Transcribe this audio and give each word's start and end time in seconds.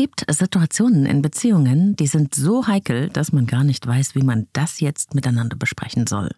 gibt 0.00 0.24
Situationen 0.30 1.04
in 1.04 1.20
Beziehungen, 1.20 1.94
die 1.94 2.06
sind 2.06 2.34
so 2.34 2.66
heikel, 2.66 3.10
dass 3.10 3.32
man 3.32 3.44
gar 3.44 3.64
nicht 3.64 3.86
weiß, 3.86 4.14
wie 4.14 4.22
man 4.22 4.46
das 4.54 4.80
jetzt 4.80 5.14
miteinander 5.14 5.56
besprechen 5.56 6.06
soll. 6.06 6.30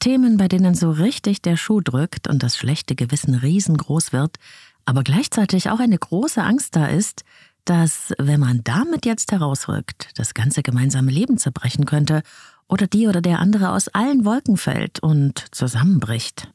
Themen, 0.00 0.36
bei 0.36 0.48
denen 0.48 0.74
so 0.74 0.90
richtig 0.90 1.40
der 1.40 1.56
Schuh 1.56 1.80
drückt 1.80 2.28
und 2.28 2.42
das 2.42 2.58
schlechte 2.58 2.94
Gewissen 2.94 3.34
riesengroß 3.34 4.12
wird, 4.12 4.36
aber 4.84 5.02
gleichzeitig 5.02 5.70
auch 5.70 5.80
eine 5.80 5.96
große 5.96 6.42
Angst 6.42 6.76
da 6.76 6.88
ist, 6.88 7.24
dass, 7.64 8.12
wenn 8.18 8.38
man 8.38 8.60
damit 8.64 9.06
jetzt 9.06 9.32
herausrückt, 9.32 10.10
das 10.16 10.34
ganze 10.34 10.62
gemeinsame 10.62 11.10
Leben 11.10 11.38
zerbrechen 11.38 11.86
könnte 11.86 12.22
oder 12.68 12.86
die 12.86 13.08
oder 13.08 13.22
der 13.22 13.38
andere 13.38 13.70
aus 13.70 13.88
allen 13.88 14.26
Wolken 14.26 14.58
fällt 14.58 14.98
und 15.00 15.42
zusammenbricht. 15.52 16.52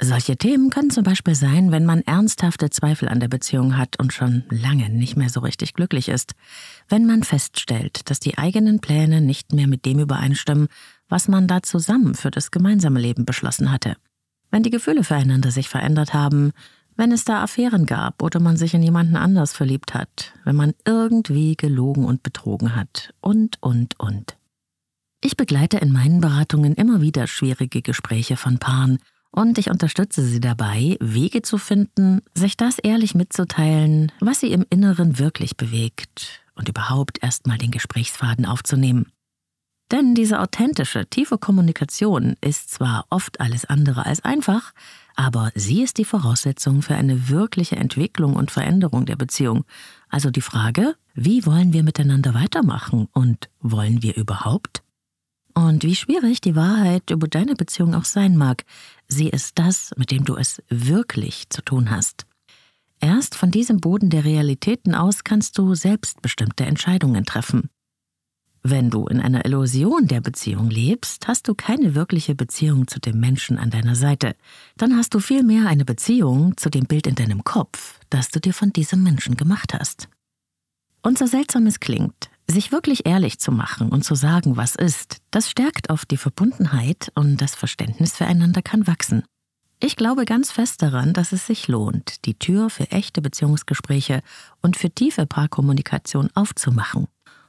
Solche 0.00 0.36
Themen 0.36 0.70
können 0.70 0.90
zum 0.90 1.02
Beispiel 1.02 1.34
sein, 1.34 1.72
wenn 1.72 1.84
man 1.84 2.02
ernsthafte 2.02 2.70
Zweifel 2.70 3.08
an 3.08 3.18
der 3.18 3.26
Beziehung 3.26 3.76
hat 3.76 3.98
und 3.98 4.12
schon 4.12 4.44
lange 4.48 4.90
nicht 4.90 5.16
mehr 5.16 5.28
so 5.28 5.40
richtig 5.40 5.74
glücklich 5.74 6.08
ist, 6.08 6.34
wenn 6.88 7.04
man 7.04 7.24
feststellt, 7.24 8.08
dass 8.08 8.20
die 8.20 8.38
eigenen 8.38 8.78
Pläne 8.78 9.20
nicht 9.20 9.52
mehr 9.52 9.66
mit 9.66 9.84
dem 9.84 9.98
übereinstimmen, 9.98 10.68
was 11.08 11.26
man 11.26 11.48
da 11.48 11.64
zusammen 11.64 12.14
für 12.14 12.30
das 12.30 12.52
gemeinsame 12.52 13.00
Leben 13.00 13.24
beschlossen 13.24 13.72
hatte, 13.72 13.96
wenn 14.52 14.62
die 14.62 14.70
Gefühle 14.70 15.02
füreinander 15.02 15.50
sich 15.50 15.68
verändert 15.68 16.14
haben, 16.14 16.52
wenn 16.96 17.10
es 17.10 17.24
da 17.24 17.42
Affären 17.42 17.84
gab 17.84 18.22
oder 18.22 18.38
man 18.38 18.56
sich 18.56 18.74
in 18.74 18.82
jemanden 18.84 19.16
anders 19.16 19.52
verliebt 19.52 19.94
hat, 19.94 20.32
wenn 20.44 20.56
man 20.56 20.74
irgendwie 20.84 21.56
gelogen 21.56 22.04
und 22.04 22.22
betrogen 22.22 22.76
hat 22.76 23.14
und, 23.20 23.60
und, 23.62 23.98
und. 23.98 24.36
Ich 25.20 25.36
begleite 25.36 25.78
in 25.78 25.92
meinen 25.92 26.20
Beratungen 26.20 26.74
immer 26.74 27.00
wieder 27.00 27.26
schwierige 27.26 27.82
Gespräche 27.82 28.36
von 28.36 28.58
Paaren 28.58 29.00
und 29.30 29.58
ich 29.58 29.70
unterstütze 29.70 30.22
sie 30.22 30.40
dabei, 30.40 30.96
Wege 31.00 31.42
zu 31.42 31.58
finden, 31.58 32.22
sich 32.34 32.56
das 32.56 32.78
ehrlich 32.78 33.14
mitzuteilen, 33.14 34.10
was 34.20 34.40
sie 34.40 34.52
im 34.52 34.64
Inneren 34.70 35.18
wirklich 35.18 35.56
bewegt 35.56 36.42
und 36.54 36.68
überhaupt 36.68 37.22
erstmal 37.22 37.58
den 37.58 37.70
Gesprächsfaden 37.70 38.46
aufzunehmen. 38.46 39.12
Denn 39.90 40.14
diese 40.14 40.40
authentische, 40.40 41.06
tiefe 41.06 41.38
Kommunikation 41.38 42.36
ist 42.42 42.70
zwar 42.70 43.06
oft 43.08 43.40
alles 43.40 43.64
andere 43.64 44.04
als 44.04 44.22
einfach, 44.22 44.72
aber 45.16 45.50
sie 45.54 45.82
ist 45.82 45.96
die 45.96 46.04
Voraussetzung 46.04 46.82
für 46.82 46.94
eine 46.94 47.30
wirkliche 47.30 47.76
Entwicklung 47.76 48.36
und 48.36 48.50
Veränderung 48.50 49.06
der 49.06 49.16
Beziehung. 49.16 49.64
Also 50.10 50.30
die 50.30 50.42
Frage, 50.42 50.94
wie 51.14 51.46
wollen 51.46 51.72
wir 51.72 51.82
miteinander 51.82 52.34
weitermachen 52.34 53.08
und 53.12 53.48
wollen 53.60 54.02
wir 54.02 54.16
überhaupt? 54.16 54.82
Und 55.54 55.82
wie 55.82 55.96
schwierig 55.96 56.40
die 56.40 56.54
Wahrheit 56.54 57.10
über 57.10 57.26
deine 57.26 57.54
Beziehung 57.54 57.94
auch 57.94 58.04
sein 58.04 58.36
mag, 58.36 58.64
sie 59.08 59.28
ist 59.28 59.58
das, 59.58 59.92
mit 59.96 60.10
dem 60.10 60.24
du 60.24 60.36
es 60.36 60.62
wirklich 60.68 61.48
zu 61.50 61.62
tun 61.62 61.90
hast. 61.90 62.26
Erst 63.00 63.34
von 63.34 63.50
diesem 63.50 63.80
Boden 63.80 64.10
der 64.10 64.24
Realitäten 64.24 64.94
aus 64.94 65.24
kannst 65.24 65.56
du 65.58 65.74
selbstbestimmte 65.74 66.64
Entscheidungen 66.66 67.24
treffen. 67.24 67.70
Wenn 68.62 68.90
du 68.90 69.06
in 69.06 69.20
einer 69.20 69.44
Illusion 69.46 70.08
der 70.08 70.20
Beziehung 70.20 70.68
lebst, 70.68 71.28
hast 71.28 71.46
du 71.46 71.54
keine 71.54 71.94
wirkliche 71.94 72.34
Beziehung 72.34 72.88
zu 72.88 72.98
dem 72.98 73.20
Menschen 73.20 73.56
an 73.56 73.70
deiner 73.70 73.94
Seite. 73.94 74.34
Dann 74.76 74.96
hast 74.96 75.14
du 75.14 75.20
vielmehr 75.20 75.66
eine 75.66 75.84
Beziehung 75.84 76.56
zu 76.56 76.68
dem 76.68 76.84
Bild 76.84 77.06
in 77.06 77.14
deinem 77.14 77.44
Kopf, 77.44 78.00
das 78.10 78.30
du 78.30 78.40
dir 78.40 78.52
von 78.52 78.72
diesem 78.72 79.02
Menschen 79.02 79.36
gemacht 79.36 79.74
hast. 79.74 80.08
Und 81.02 81.18
so 81.18 81.26
seltsam 81.26 81.66
es 81.66 81.78
klingt, 81.78 82.27
sich 82.50 82.72
wirklich 82.72 83.06
ehrlich 83.06 83.38
zu 83.38 83.52
machen 83.52 83.90
und 83.90 84.04
zu 84.04 84.14
sagen, 84.14 84.56
was 84.56 84.74
ist, 84.74 85.18
das 85.30 85.50
stärkt 85.50 85.90
oft 85.90 86.10
die 86.10 86.16
Verbundenheit 86.16 87.12
und 87.14 87.38
das 87.38 87.54
Verständnis 87.54 88.16
füreinander 88.16 88.62
kann 88.62 88.86
wachsen. 88.86 89.24
Ich 89.80 89.94
glaube 89.94 90.24
ganz 90.24 90.50
fest 90.50 90.82
daran, 90.82 91.12
dass 91.12 91.32
es 91.32 91.46
sich 91.46 91.68
lohnt, 91.68 92.24
die 92.24 92.34
Tür 92.34 92.68
für 92.68 92.90
echte 92.90 93.22
Beziehungsgespräche 93.22 94.22
und 94.60 94.76
für 94.76 94.90
tiefe 94.90 95.24
Paarkommunikation 95.24 96.30
aufzumachen. 96.34 97.06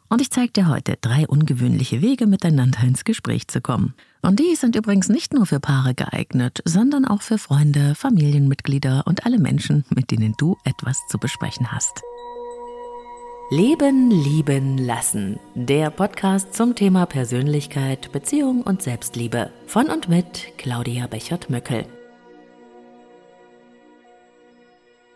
Und 0.10 0.22
ich 0.22 0.32
zeige 0.32 0.52
dir 0.52 0.68
heute 0.68 0.98
drei 1.02 1.28
ungewöhnliche 1.28 2.02
Wege, 2.02 2.28
miteinander 2.28 2.82
ins 2.82 3.04
Gespräch 3.04 3.48
zu 3.48 3.62
kommen. 3.62 3.94
Und 4.22 4.40
die 4.40 4.56
sind 4.56 4.76
übrigens 4.76 5.08
nicht 5.08 5.34
nur 5.34 5.46
für 5.46 5.60
Paare 5.60 5.94
geeignet, 5.94 6.62
sondern 6.66 7.06
auch 7.06 7.22
für 7.22 7.38
Freunde, 7.38 7.96
Familienmitglieder 7.96 9.04
und 9.06 9.26
alle 9.26 9.40
Menschen, 9.40 9.86
mit 9.90 10.12
denen 10.12 10.34
du 10.38 10.58
etwas 10.66 11.00
zu 11.10 11.20
besprechen 11.20 11.72
hast. 11.72 12.02
Leben, 13.52 14.12
lieben, 14.12 14.78
lassen. 14.78 15.40
Der 15.56 15.90
Podcast 15.90 16.54
zum 16.54 16.76
Thema 16.76 17.08
Persönlichkeit, 17.08 18.12
Beziehung 18.12 18.62
und 18.62 18.84
Selbstliebe. 18.84 19.52
Von 19.66 19.88
und 19.88 20.08
mit 20.08 20.54
Claudia 20.60 21.08
Bechert-Möckel. 21.08 21.88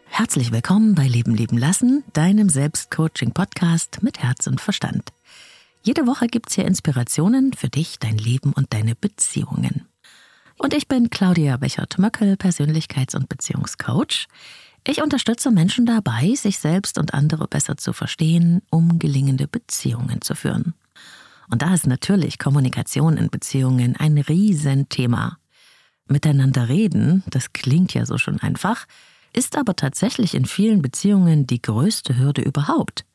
Herzlich 0.05 0.51
willkommen 0.51 0.95
bei 0.95 1.07
Leben, 1.07 1.35
lieben, 1.35 1.59
lassen, 1.59 2.03
deinem 2.13 2.49
Selbstcoaching-Podcast 2.49 4.01
mit 4.01 4.17
Herz 4.17 4.47
und 4.47 4.59
Verstand. 4.59 5.13
Jede 5.83 6.07
Woche 6.07 6.25
gibt's 6.25 6.55
hier 6.55 6.65
Inspirationen 6.65 7.53
für 7.53 7.69
dich, 7.69 7.99
dein 7.99 8.17
Leben 8.17 8.51
und 8.53 8.73
deine 8.73 8.95
Beziehungen. 8.95 9.87
Und 10.57 10.73
ich 10.73 10.87
bin 10.87 11.11
Claudia 11.11 11.57
Bechert-Möckel, 11.57 12.33
Persönlichkeits- 12.33 13.15
und 13.15 13.29
Beziehungscoach. 13.29 14.27
Ich 14.85 15.01
unterstütze 15.01 15.49
Menschen 15.49 15.85
dabei, 15.85 16.33
sich 16.35 16.59
selbst 16.59 16.97
und 16.97 17.13
andere 17.13 17.47
besser 17.47 17.77
zu 17.77 17.93
verstehen, 17.93 18.61
um 18.69 18.99
gelingende 18.99 19.47
Beziehungen 19.47 20.21
zu 20.21 20.35
führen. 20.35 20.73
Und 21.49 21.61
da 21.61 21.73
ist 21.73 21.87
natürlich 21.87 22.37
Kommunikation 22.37 23.15
in 23.15 23.29
Beziehungen 23.29 23.95
ein 23.95 24.17
Riesenthema. 24.17 25.37
Miteinander 26.07 26.67
reden, 26.67 27.23
das 27.29 27.53
klingt 27.53 27.93
ja 27.93 28.05
so 28.05 28.17
schon 28.17 28.41
einfach, 28.41 28.85
ist 29.31 29.57
aber 29.57 29.75
tatsächlich 29.77 30.35
in 30.35 30.45
vielen 30.45 30.81
Beziehungen 30.81 31.47
die 31.47 31.61
größte 31.61 32.17
Hürde 32.17 32.41
überhaupt. 32.41 33.05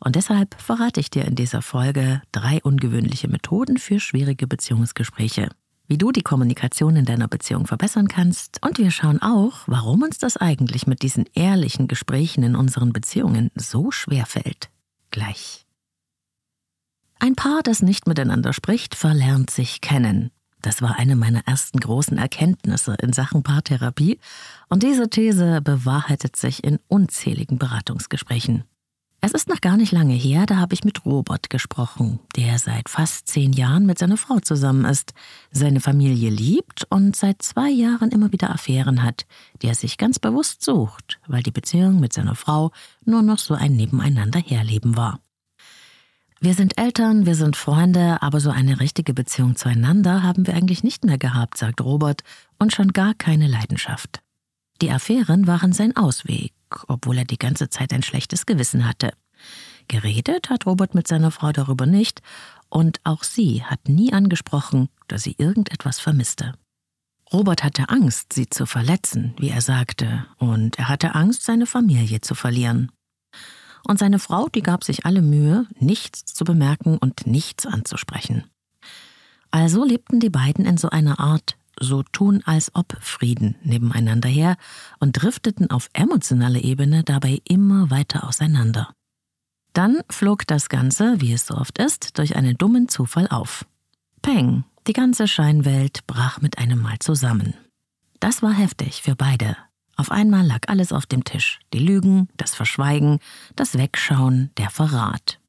Und 0.00 0.16
deshalb 0.16 0.58
verrate 0.60 1.00
ich 1.00 1.10
dir 1.10 1.26
in 1.26 1.34
dieser 1.34 1.60
Folge 1.60 2.22
drei 2.32 2.60
ungewöhnliche 2.62 3.28
Methoden 3.28 3.76
für 3.76 4.00
schwierige 4.00 4.46
Beziehungsgespräche 4.46 5.50
wie 5.88 5.98
du 5.98 6.12
die 6.12 6.22
Kommunikation 6.22 6.96
in 6.96 7.06
deiner 7.06 7.28
Beziehung 7.28 7.66
verbessern 7.66 8.08
kannst 8.08 8.62
und 8.62 8.78
wir 8.78 8.90
schauen 8.90 9.20
auch, 9.20 9.62
warum 9.66 10.02
uns 10.02 10.18
das 10.18 10.36
eigentlich 10.36 10.86
mit 10.86 11.02
diesen 11.02 11.24
ehrlichen 11.34 11.88
Gesprächen 11.88 12.44
in 12.44 12.54
unseren 12.54 12.92
Beziehungen 12.92 13.50
so 13.54 13.90
schwer 13.90 14.26
fällt. 14.26 14.70
Gleich. 15.10 15.64
Ein 17.18 17.34
Paar, 17.34 17.62
das 17.64 17.82
nicht 17.82 18.06
miteinander 18.06 18.52
spricht, 18.52 18.94
verlernt 18.94 19.50
sich 19.50 19.80
kennen. 19.80 20.30
Das 20.60 20.82
war 20.82 20.96
eine 20.98 21.16
meiner 21.16 21.46
ersten 21.46 21.80
großen 21.80 22.18
Erkenntnisse 22.18 22.94
in 23.00 23.12
Sachen 23.12 23.42
Paartherapie 23.42 24.20
und 24.68 24.82
diese 24.82 25.08
These 25.08 25.60
bewahrheitet 25.62 26.36
sich 26.36 26.62
in 26.62 26.78
unzähligen 26.88 27.58
Beratungsgesprächen. 27.58 28.64
Es 29.28 29.34
ist 29.34 29.50
noch 29.50 29.60
gar 29.60 29.76
nicht 29.76 29.92
lange 29.92 30.14
her, 30.14 30.46
da 30.46 30.56
habe 30.56 30.72
ich 30.72 30.84
mit 30.84 31.04
Robert 31.04 31.50
gesprochen, 31.50 32.18
der 32.34 32.58
seit 32.58 32.88
fast 32.88 33.28
zehn 33.28 33.52
Jahren 33.52 33.84
mit 33.84 33.98
seiner 33.98 34.16
Frau 34.16 34.40
zusammen 34.40 34.86
ist, 34.86 35.12
seine 35.50 35.80
Familie 35.80 36.30
liebt 36.30 36.86
und 36.88 37.14
seit 37.14 37.42
zwei 37.42 37.68
Jahren 37.68 38.10
immer 38.10 38.32
wieder 38.32 38.48
Affären 38.48 39.02
hat, 39.02 39.26
die 39.60 39.66
er 39.66 39.74
sich 39.74 39.98
ganz 39.98 40.18
bewusst 40.18 40.64
sucht, 40.64 41.20
weil 41.26 41.42
die 41.42 41.50
Beziehung 41.50 42.00
mit 42.00 42.14
seiner 42.14 42.36
Frau 42.36 42.70
nur 43.04 43.20
noch 43.20 43.38
so 43.38 43.52
ein 43.52 43.76
Nebeneinander 43.76 44.40
herleben 44.40 44.96
war. 44.96 45.20
Wir 46.40 46.54
sind 46.54 46.78
Eltern, 46.78 47.26
wir 47.26 47.34
sind 47.34 47.54
Freunde, 47.54 48.22
aber 48.22 48.40
so 48.40 48.48
eine 48.48 48.80
richtige 48.80 49.12
Beziehung 49.12 49.56
zueinander 49.56 50.22
haben 50.22 50.46
wir 50.46 50.54
eigentlich 50.54 50.82
nicht 50.82 51.04
mehr 51.04 51.18
gehabt, 51.18 51.58
sagt 51.58 51.82
Robert, 51.82 52.22
und 52.58 52.72
schon 52.72 52.94
gar 52.94 53.12
keine 53.12 53.46
Leidenschaft. 53.46 54.22
Die 54.80 54.90
Affären 54.90 55.46
waren 55.46 55.72
sein 55.72 55.96
Ausweg, 55.96 56.52
obwohl 56.86 57.18
er 57.18 57.24
die 57.24 57.38
ganze 57.38 57.68
Zeit 57.68 57.92
ein 57.92 58.02
schlechtes 58.02 58.46
Gewissen 58.46 58.86
hatte. 58.86 59.12
Geredet 59.88 60.50
hat 60.50 60.66
Robert 60.66 60.94
mit 60.94 61.08
seiner 61.08 61.30
Frau 61.30 61.52
darüber 61.52 61.86
nicht, 61.86 62.22
und 62.68 63.00
auch 63.04 63.24
sie 63.24 63.64
hat 63.64 63.88
nie 63.88 64.12
angesprochen, 64.12 64.88
dass 65.08 65.22
sie 65.22 65.34
irgendetwas 65.38 65.98
vermisste. 65.98 66.52
Robert 67.32 67.64
hatte 67.64 67.88
Angst, 67.88 68.32
sie 68.32 68.48
zu 68.48 68.66
verletzen, 68.66 69.34
wie 69.38 69.50
er 69.50 69.62
sagte, 69.62 70.26
und 70.38 70.78
er 70.78 70.88
hatte 70.88 71.14
Angst, 71.14 71.44
seine 71.44 71.66
Familie 71.66 72.20
zu 72.20 72.34
verlieren. 72.34 72.92
Und 73.84 73.98
seine 73.98 74.18
Frau, 74.18 74.48
die 74.48 74.62
gab 74.62 74.84
sich 74.84 75.06
alle 75.06 75.22
Mühe, 75.22 75.66
nichts 75.78 76.24
zu 76.26 76.44
bemerken 76.44 76.98
und 76.98 77.26
nichts 77.26 77.66
anzusprechen. 77.66 78.44
Also 79.50 79.84
lebten 79.84 80.20
die 80.20 80.30
beiden 80.30 80.66
in 80.66 80.76
so 80.76 80.90
einer 80.90 81.18
Art 81.18 81.57
so 81.80 82.02
tun 82.02 82.42
als 82.44 82.74
ob 82.74 82.96
Frieden 83.00 83.56
nebeneinander 83.62 84.28
her 84.28 84.56
und 84.98 85.12
drifteten 85.12 85.70
auf 85.70 85.88
emotionaler 85.92 86.62
Ebene 86.62 87.04
dabei 87.04 87.40
immer 87.44 87.90
weiter 87.90 88.26
auseinander. 88.26 88.92
Dann 89.72 90.00
flog 90.10 90.46
das 90.46 90.68
Ganze, 90.68 91.20
wie 91.20 91.32
es 91.32 91.46
so 91.46 91.54
oft 91.54 91.78
ist, 91.78 92.18
durch 92.18 92.36
einen 92.36 92.56
dummen 92.56 92.88
Zufall 92.88 93.28
auf. 93.28 93.64
Peng, 94.22 94.64
die 94.86 94.92
ganze 94.92 95.28
Scheinwelt 95.28 96.06
brach 96.06 96.40
mit 96.40 96.58
einem 96.58 96.80
Mal 96.80 96.98
zusammen. 96.98 97.54
Das 98.20 98.42
war 98.42 98.52
heftig 98.52 99.02
für 99.02 99.14
beide. 99.14 99.56
Auf 99.96 100.10
einmal 100.10 100.46
lag 100.46 100.60
alles 100.68 100.92
auf 100.92 101.06
dem 101.06 101.24
Tisch. 101.24 101.60
Die 101.72 101.78
Lügen, 101.78 102.28
das 102.36 102.54
Verschweigen, 102.54 103.18
das 103.56 103.76
Wegschauen, 103.76 104.50
der 104.56 104.70
Verrat. 104.70 105.40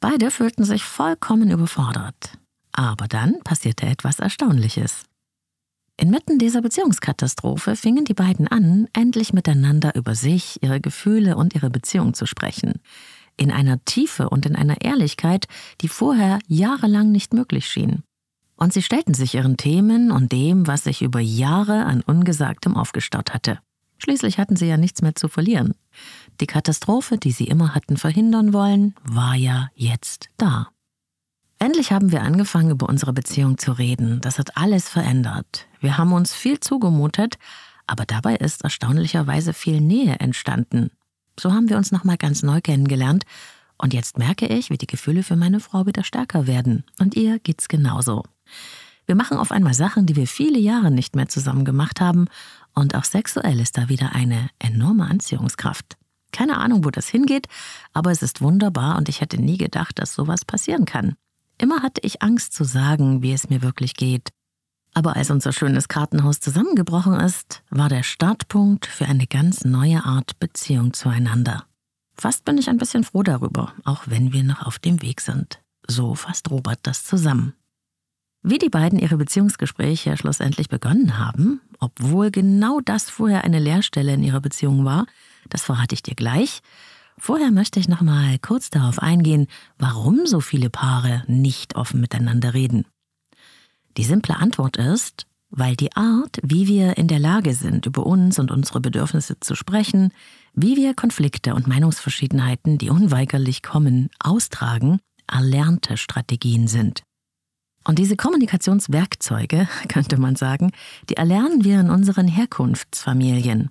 Beide 0.00 0.30
fühlten 0.30 0.64
sich 0.64 0.84
vollkommen 0.84 1.50
überfordert. 1.50 2.38
Aber 2.72 3.08
dann 3.08 3.40
passierte 3.44 3.86
etwas 3.86 4.18
Erstaunliches. 4.18 5.04
Inmitten 6.00 6.38
dieser 6.38 6.62
Beziehungskatastrophe 6.62 7.76
fingen 7.76 8.06
die 8.06 8.14
beiden 8.14 8.48
an, 8.48 8.88
endlich 8.94 9.34
miteinander 9.34 9.94
über 9.94 10.14
sich, 10.14 10.62
ihre 10.62 10.80
Gefühle 10.80 11.36
und 11.36 11.54
ihre 11.54 11.68
Beziehung 11.68 12.14
zu 12.14 12.24
sprechen. 12.26 12.80
in 13.36 13.50
einer 13.50 13.82
Tiefe 13.86 14.28
und 14.28 14.44
in 14.44 14.54
einer 14.54 14.82
Ehrlichkeit, 14.82 15.46
die 15.80 15.88
vorher 15.88 16.40
jahrelang 16.46 17.10
nicht 17.10 17.32
möglich 17.32 17.66
schien. 17.66 18.02
Und 18.56 18.74
sie 18.74 18.82
stellten 18.82 19.14
sich 19.14 19.34
ihren 19.34 19.56
Themen 19.56 20.10
und 20.10 20.30
dem, 20.30 20.66
was 20.66 20.84
sich 20.84 21.00
über 21.00 21.20
Jahre 21.20 21.86
an 21.86 22.02
Ungesagtem 22.02 22.76
aufgestaut 22.76 23.32
hatte. 23.32 23.58
Schließlich 23.96 24.38
hatten 24.38 24.56
sie 24.56 24.66
ja 24.66 24.76
nichts 24.76 25.00
mehr 25.00 25.14
zu 25.14 25.28
verlieren. 25.28 25.74
Die 26.40 26.46
Katastrophe, 26.46 27.16
die 27.16 27.32
sie 27.32 27.44
immer 27.44 27.74
hatten 27.74 27.96
verhindern 27.96 28.52
wollen, 28.52 28.94
war 29.04 29.36
ja 29.36 29.68
jetzt 29.74 30.28
da. 30.36 30.68
Endlich 31.62 31.92
haben 31.92 32.10
wir 32.10 32.22
angefangen, 32.22 32.70
über 32.70 32.88
unsere 32.88 33.12
Beziehung 33.12 33.58
zu 33.58 33.72
reden. 33.72 34.22
Das 34.22 34.38
hat 34.38 34.56
alles 34.56 34.88
verändert. 34.88 35.66
Wir 35.78 35.98
haben 35.98 36.14
uns 36.14 36.32
viel 36.32 36.58
zugemutet, 36.58 37.36
aber 37.86 38.06
dabei 38.06 38.36
ist 38.36 38.64
erstaunlicherweise 38.64 39.52
viel 39.52 39.82
Nähe 39.82 40.18
entstanden. 40.20 40.90
So 41.38 41.52
haben 41.52 41.68
wir 41.68 41.76
uns 41.76 41.92
nochmal 41.92 42.16
ganz 42.16 42.42
neu 42.42 42.62
kennengelernt 42.62 43.24
und 43.76 43.92
jetzt 43.92 44.16
merke 44.16 44.46
ich, 44.46 44.70
wie 44.70 44.78
die 44.78 44.86
Gefühle 44.86 45.22
für 45.22 45.36
meine 45.36 45.60
Frau 45.60 45.84
wieder 45.84 46.02
stärker 46.02 46.46
werden. 46.46 46.84
Und 46.98 47.14
ihr 47.14 47.38
geht's 47.38 47.68
genauso. 47.68 48.22
Wir 49.04 49.14
machen 49.14 49.36
auf 49.36 49.52
einmal 49.52 49.74
Sachen, 49.74 50.06
die 50.06 50.16
wir 50.16 50.26
viele 50.26 50.58
Jahre 50.58 50.90
nicht 50.90 51.14
mehr 51.14 51.28
zusammen 51.28 51.66
gemacht 51.66 52.00
haben 52.00 52.28
und 52.74 52.94
auch 52.94 53.04
sexuell 53.04 53.60
ist 53.60 53.76
da 53.76 53.90
wieder 53.90 54.14
eine 54.14 54.48
enorme 54.58 55.06
Anziehungskraft. 55.10 55.98
Keine 56.32 56.56
Ahnung, 56.56 56.86
wo 56.86 56.90
das 56.90 57.08
hingeht, 57.08 57.48
aber 57.92 58.12
es 58.12 58.22
ist 58.22 58.40
wunderbar 58.40 58.96
und 58.96 59.10
ich 59.10 59.20
hätte 59.20 59.36
nie 59.36 59.58
gedacht, 59.58 59.98
dass 59.98 60.14
sowas 60.14 60.46
passieren 60.46 60.86
kann. 60.86 61.16
Immer 61.60 61.82
hatte 61.82 62.00
ich 62.02 62.22
Angst 62.22 62.54
zu 62.54 62.64
sagen, 62.64 63.20
wie 63.20 63.34
es 63.34 63.50
mir 63.50 63.60
wirklich 63.60 63.94
geht. 63.94 64.30
Aber 64.94 65.16
als 65.16 65.30
unser 65.30 65.52
schönes 65.52 65.88
Kartenhaus 65.88 66.40
zusammengebrochen 66.40 67.20
ist, 67.20 67.62
war 67.68 67.90
der 67.90 68.02
Startpunkt 68.02 68.86
für 68.86 69.04
eine 69.04 69.26
ganz 69.26 69.64
neue 69.64 70.02
Art 70.02 70.38
Beziehung 70.40 70.94
zueinander. 70.94 71.66
Fast 72.16 72.46
bin 72.46 72.56
ich 72.56 72.70
ein 72.70 72.78
bisschen 72.78 73.04
froh 73.04 73.22
darüber, 73.22 73.74
auch 73.84 74.04
wenn 74.06 74.32
wir 74.32 74.42
noch 74.42 74.66
auf 74.66 74.78
dem 74.78 75.02
Weg 75.02 75.20
sind. 75.20 75.60
So 75.86 76.14
fasst 76.14 76.50
Robert 76.50 76.80
das 76.84 77.04
zusammen. 77.04 77.52
Wie 78.42 78.58
die 78.58 78.70
beiden 78.70 78.98
ihre 78.98 79.18
Beziehungsgespräche 79.18 80.16
schlussendlich 80.16 80.70
begonnen 80.70 81.18
haben, 81.18 81.60
obwohl 81.78 82.30
genau 82.30 82.80
das 82.80 83.10
vorher 83.10 83.44
eine 83.44 83.58
Leerstelle 83.58 84.14
in 84.14 84.22
ihrer 84.22 84.40
Beziehung 84.40 84.86
war, 84.86 85.04
das 85.50 85.62
verrate 85.62 85.94
ich 85.94 86.02
dir 86.02 86.14
gleich. 86.14 86.62
Vorher 87.20 87.50
möchte 87.50 87.78
ich 87.78 87.86
noch 87.86 88.00
mal 88.00 88.38
kurz 88.38 88.70
darauf 88.70 88.98
eingehen, 88.98 89.46
warum 89.76 90.24
so 90.24 90.40
viele 90.40 90.70
Paare 90.70 91.22
nicht 91.26 91.76
offen 91.76 92.00
miteinander 92.00 92.54
reden. 92.54 92.86
Die 93.98 94.04
simple 94.04 94.36
Antwort 94.36 94.78
ist, 94.78 95.26
weil 95.50 95.76
die 95.76 95.94
Art, 95.94 96.38
wie 96.42 96.66
wir 96.66 96.96
in 96.96 97.08
der 97.08 97.18
Lage 97.18 97.52
sind, 97.52 97.84
über 97.84 98.06
uns 98.06 98.38
und 98.38 98.50
unsere 98.50 98.80
Bedürfnisse 98.80 99.38
zu 99.38 99.54
sprechen, 99.54 100.14
wie 100.54 100.76
wir 100.76 100.94
Konflikte 100.94 101.54
und 101.54 101.66
Meinungsverschiedenheiten, 101.66 102.78
die 102.78 102.88
unweigerlich 102.88 103.62
kommen, 103.62 104.08
austragen, 104.18 104.98
erlernte 105.30 105.98
Strategien 105.98 106.68
sind. 106.68 107.02
Und 107.84 107.98
diese 107.98 108.16
Kommunikationswerkzeuge, 108.16 109.68
könnte 109.88 110.18
man 110.18 110.36
sagen, 110.36 110.72
die 111.10 111.18
erlernen 111.18 111.64
wir 111.64 111.80
in 111.80 111.90
unseren 111.90 112.28
Herkunftsfamilien. 112.28 113.68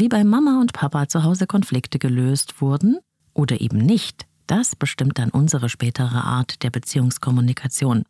Wie 0.00 0.08
bei 0.08 0.22
Mama 0.22 0.60
und 0.60 0.74
Papa 0.74 1.08
zu 1.08 1.24
Hause 1.24 1.48
Konflikte 1.48 1.98
gelöst 1.98 2.60
wurden 2.60 3.00
oder 3.34 3.60
eben 3.60 3.78
nicht, 3.78 4.28
das 4.46 4.76
bestimmt 4.76 5.18
dann 5.18 5.30
unsere 5.30 5.68
spätere 5.68 6.22
Art 6.22 6.62
der 6.62 6.70
Beziehungskommunikation. 6.70 8.04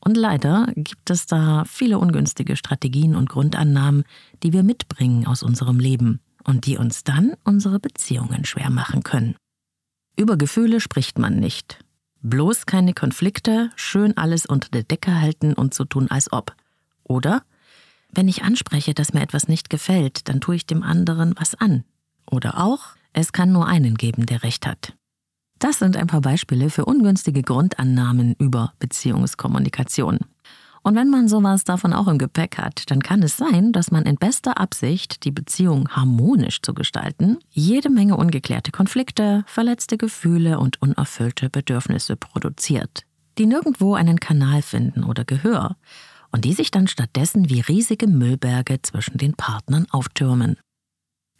Und 0.00 0.18
leider 0.18 0.66
gibt 0.76 1.08
es 1.08 1.24
da 1.24 1.64
viele 1.64 1.98
ungünstige 1.98 2.56
Strategien 2.56 3.16
und 3.16 3.30
Grundannahmen, 3.30 4.04
die 4.42 4.52
wir 4.52 4.62
mitbringen 4.62 5.26
aus 5.26 5.42
unserem 5.42 5.80
Leben 5.80 6.20
und 6.44 6.66
die 6.66 6.76
uns 6.76 7.04
dann 7.04 7.36
unsere 7.42 7.80
Beziehungen 7.80 8.44
schwer 8.44 8.68
machen 8.68 9.02
können. 9.02 9.34
Über 10.18 10.36
Gefühle 10.36 10.78
spricht 10.78 11.18
man 11.18 11.36
nicht. 11.36 11.82
Bloß 12.20 12.66
keine 12.66 12.92
Konflikte, 12.92 13.70
schön 13.76 14.14
alles 14.18 14.44
unter 14.44 14.68
der 14.68 14.82
Decke 14.82 15.18
halten 15.18 15.54
und 15.54 15.72
so 15.72 15.86
tun, 15.86 16.10
als 16.10 16.30
ob. 16.34 16.54
Oder? 17.02 17.44
Wenn 18.14 18.28
ich 18.28 18.44
anspreche, 18.44 18.92
dass 18.92 19.14
mir 19.14 19.22
etwas 19.22 19.48
nicht 19.48 19.70
gefällt, 19.70 20.28
dann 20.28 20.40
tue 20.40 20.56
ich 20.56 20.66
dem 20.66 20.82
anderen 20.82 21.34
was 21.38 21.54
an. 21.54 21.84
Oder 22.30 22.58
auch, 22.58 22.80
es 23.14 23.32
kann 23.32 23.52
nur 23.52 23.66
einen 23.66 23.94
geben, 23.94 24.26
der 24.26 24.42
recht 24.42 24.66
hat. 24.66 24.94
Das 25.58 25.78
sind 25.78 25.96
ein 25.96 26.08
paar 26.08 26.20
Beispiele 26.20 26.68
für 26.68 26.84
ungünstige 26.84 27.42
Grundannahmen 27.42 28.34
über 28.38 28.74
Beziehungskommunikation. 28.78 30.18
Und 30.82 30.96
wenn 30.96 31.08
man 31.08 31.28
sowas 31.28 31.64
davon 31.64 31.92
auch 31.92 32.08
im 32.08 32.18
Gepäck 32.18 32.58
hat, 32.58 32.90
dann 32.90 33.00
kann 33.00 33.22
es 33.22 33.36
sein, 33.36 33.72
dass 33.72 33.92
man 33.92 34.04
in 34.04 34.16
bester 34.16 34.58
Absicht, 34.58 35.24
die 35.24 35.30
Beziehung 35.30 35.88
harmonisch 35.88 36.60
zu 36.60 36.74
gestalten, 36.74 37.38
jede 37.50 37.88
Menge 37.88 38.16
ungeklärte 38.16 38.72
Konflikte, 38.72 39.44
verletzte 39.46 39.96
Gefühle 39.96 40.58
und 40.58 40.82
unerfüllte 40.82 41.48
Bedürfnisse 41.48 42.16
produziert, 42.16 43.04
die 43.38 43.46
nirgendwo 43.46 43.94
einen 43.94 44.18
Kanal 44.18 44.60
finden 44.60 45.04
oder 45.04 45.24
Gehör 45.24 45.76
und 46.32 46.44
die 46.44 46.54
sich 46.54 46.70
dann 46.70 46.88
stattdessen 46.88 47.48
wie 47.48 47.60
riesige 47.60 48.08
Müllberge 48.08 48.82
zwischen 48.82 49.18
den 49.18 49.34
Partnern 49.34 49.86
auftürmen. 49.90 50.56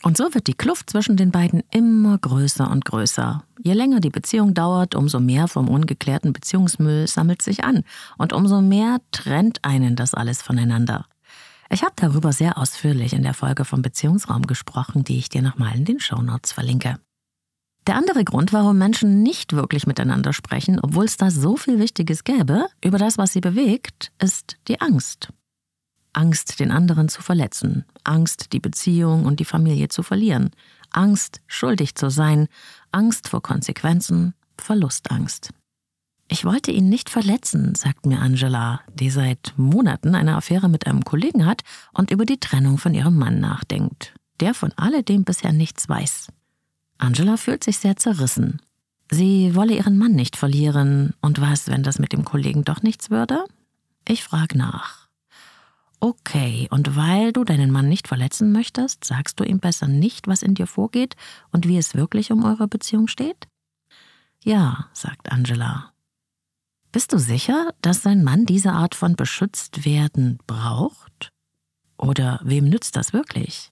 Und 0.03 0.17
so 0.17 0.35
wird 0.35 0.49
die 0.49 0.55
Kluft 0.55 0.91
zwischen 0.91 1.17
den 1.17 1.31
beiden 1.31 1.63
immer 1.71 2.19
größer 2.19 2.69
und 2.71 2.85
größer. 2.85 3.45
Je 3.63 3.73
länger 3.73 4.01
die 4.01 4.11
Beziehung 4.11 4.53
dauert, 4.53 4.95
umso 4.97 5.21
mehr 5.21 5.47
vom 5.47 5.69
ungeklärten 5.69 6.33
Beziehungsmüll 6.33 7.07
sammelt 7.07 7.41
sich 7.41 7.63
an 7.65 7.85
und 8.19 8.33
umso 8.33 8.61
mehr 8.61 9.01
trennt 9.13 9.65
einen 9.65 9.95
das 9.95 10.15
alles 10.15 10.43
voneinander. 10.43 11.07
Ich 11.71 11.83
habe 11.83 11.95
darüber 11.97 12.33
sehr 12.33 12.59
ausführlich 12.59 13.13
in 13.15 13.23
der 13.23 13.33
Folge 13.33 13.65
vom 13.65 13.81
Beziehungsraum 13.81 14.47
gesprochen, 14.47 15.05
die 15.05 15.19
ich 15.19 15.29
dir 15.29 15.41
nochmal 15.41 15.75
in 15.77 15.85
den 15.85 16.01
Shownotes 16.01 16.53
verlinke. 16.53 16.99
Der 17.89 17.97
andere 17.97 18.23
Grund, 18.25 18.53
warum 18.53 18.79
Menschen 18.79 19.23
nicht 19.23 19.55
wirklich 19.55 19.87
miteinander 19.87 20.33
sprechen, 20.33 20.79
obwohl 20.81 21.05
es 21.05 21.17
da 21.17 21.31
so 21.31 21.57
viel 21.57 21.81
Wichtiges 21.81 22.23
gäbe, 22.23 22.67
über 22.83 22.99
das, 22.99 23.19
was 23.19 23.33
sie 23.33 23.41
bewegt, 23.41 24.13
ist 24.21 24.57
die 24.69 24.81
Angst. 24.81 25.33
Angst, 26.13 26.61
den 26.61 26.71
anderen 26.71 27.09
zu 27.09 27.23
verletzen, 27.23 27.85
Angst, 28.05 28.53
die 28.53 28.61
Beziehung 28.61 29.25
und 29.25 29.41
die 29.41 29.45
Familie 29.45 29.89
zu 29.89 30.03
verlieren, 30.03 30.51
Angst, 30.91 31.41
schuldig 31.47 31.95
zu 31.95 32.11
sein, 32.11 32.49
Angst 32.93 33.29
vor 33.29 33.43
Konsequenzen, 33.43 34.35
Verlustangst. 34.59 35.51
Ich 36.29 36.45
wollte 36.45 36.71
ihn 36.71 36.89
nicht 36.89 37.11
verletzen, 37.11 37.75
sagt 37.75 38.07
mir 38.07 38.21
Angela, 38.21 38.83
die 38.95 39.11
seit 39.11 39.55
Monaten 39.57 40.15
eine 40.15 40.37
Affäre 40.37 40.69
mit 40.69 40.87
einem 40.87 41.05
Kollegen 41.05 41.47
hat 41.47 41.63
und 41.93 42.11
über 42.11 42.27
die 42.27 42.39
Trennung 42.39 42.79
von 42.79 42.95
ihrem 42.95 43.17
Mann 43.17 43.41
nachdenkt, 43.41 44.15
der 44.41 44.55
von 44.55 44.73
alledem 44.77 45.25
bisher 45.25 45.53
nichts 45.53 45.89
weiß. 45.89 46.29
Angela 47.03 47.37
fühlt 47.37 47.65
sich 47.65 47.79
sehr 47.79 47.97
zerrissen. 47.97 48.63
Sie 49.11 49.57
wolle 49.57 49.75
ihren 49.75 49.99
Mann 49.99 50.13
nicht 50.13 50.37
verlieren, 50.37 51.15
und 51.21 51.41
was, 51.41 51.67
wenn 51.67 51.83
das 51.83 51.99
mit 51.99 52.13
dem 52.13 52.25
Kollegen 52.25 52.65
doch 52.65 52.83
nichts 52.83 53.11
würde? 53.11 53.45
Ich 54.07 54.23
frage 54.23 54.57
nach. 54.57 55.09
Okay, 55.99 56.69
und 56.71 56.95
weil 56.95 57.33
du 57.33 57.43
deinen 57.43 57.73
Mann 57.73 57.89
nicht 57.89 58.07
verletzen 58.07 58.53
möchtest, 58.53 59.05
sagst 59.05 59.41
du 59.41 59.45
ihm 59.45 59.59
besser 59.59 59.89
nicht, 59.89 60.29
was 60.29 60.43
in 60.43 60.55
dir 60.55 60.69
vorgeht 60.69 61.17
und 61.51 61.67
wie 61.67 61.77
es 61.77 61.97
wirklich 61.97 62.31
um 62.31 62.45
eure 62.45 62.69
Beziehung 62.69 63.09
steht? 63.09 63.49
Ja, 64.45 64.87
sagt 64.93 65.33
Angela. 65.33 65.93
Bist 66.93 67.13
du 67.13 67.19
sicher, 67.19 67.75
dass 67.83 68.03
sein 68.03 68.23
Mann 68.23 68.47
diese 68.47 68.71
Art 68.71 68.95
von 68.95 69.17
beschützt 69.17 69.85
werden 69.85 70.39
braucht? 70.47 71.33
Oder 71.97 72.41
wem 72.45 72.69
nützt 72.69 72.95
das 72.95 73.13
wirklich? 73.13 73.72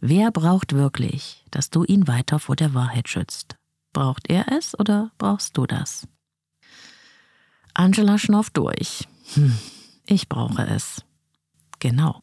Wer 0.00 0.30
braucht 0.30 0.72
wirklich, 0.72 1.44
dass 1.50 1.68
du 1.68 1.84
ihn 1.84 2.08
weiter 2.08 2.38
vor 2.38 2.56
der 2.56 2.72
Wahrheit 2.72 3.08
schützt? 3.08 3.56
Braucht 3.92 4.30
er 4.30 4.50
es 4.50 4.78
oder 4.78 5.10
brauchst 5.18 5.58
du 5.58 5.66
das? 5.66 6.08
Angela 7.74 8.16
schnauft 8.16 8.56
durch. 8.56 9.06
Hm, 9.34 9.56
ich 10.06 10.28
brauche 10.28 10.66
es. 10.66 11.04
Genau. 11.80 12.22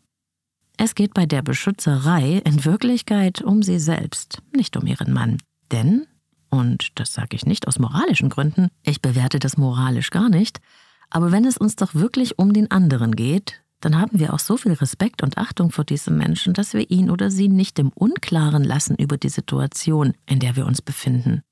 Es 0.78 0.96
geht 0.96 1.14
bei 1.14 1.26
der 1.26 1.44
Beschützerei 1.44 2.42
in 2.46 2.66
Wirklichkeit 2.66 3.42
um 3.42 3.62
sie 3.62 3.80
selbst, 3.80 4.42
nicht 4.56 4.76
um 4.76 4.88
ihren 4.88 5.14
Mann. 5.14 5.38
Denn, 5.72 6.08
und 6.50 7.00
das 7.00 7.14
sage 7.14 7.36
ich 7.36 7.46
nicht 7.46 7.68
aus 7.68 7.78
moralischen 7.78 8.30
Gründen, 8.30 8.70
ich 8.84 9.02
bewerte 9.02 9.40
das 9.40 9.58
moralisch 9.58 10.10
gar 10.10 10.30
nicht, 10.30 10.62
aber 11.10 11.32
wenn 11.32 11.46
es 11.46 11.58
uns 11.58 11.76
doch 11.76 11.94
wirklich 11.94 12.40
um 12.40 12.54
den 12.54 12.72
anderen 12.72 13.16
geht, 13.16 13.64
dann 13.80 14.00
haben 14.00 14.20
wir 14.20 14.34
auch 14.34 14.40
so 14.40 14.58
viel 14.58 14.74
Respekt 14.74 15.22
und 15.22 15.38
Achtung 15.38 15.72
vor 15.72 15.86
diesem 15.86 16.18
Menschen, 16.18 16.54
dass 16.54 16.74
wir 16.74 16.90
ihn 16.90 17.10
oder 17.10 17.30
sie 17.30 17.48
nicht 17.48 17.78
im 17.80 17.90
Unklaren 17.90 18.64
lassen 18.64 18.96
über 18.96 19.18
die 19.18 19.30
Situation, 19.30 20.14
in 20.26 20.40
der 20.40 20.56
wir 20.56 20.66
uns 20.66 20.82
befinden. 20.82 21.44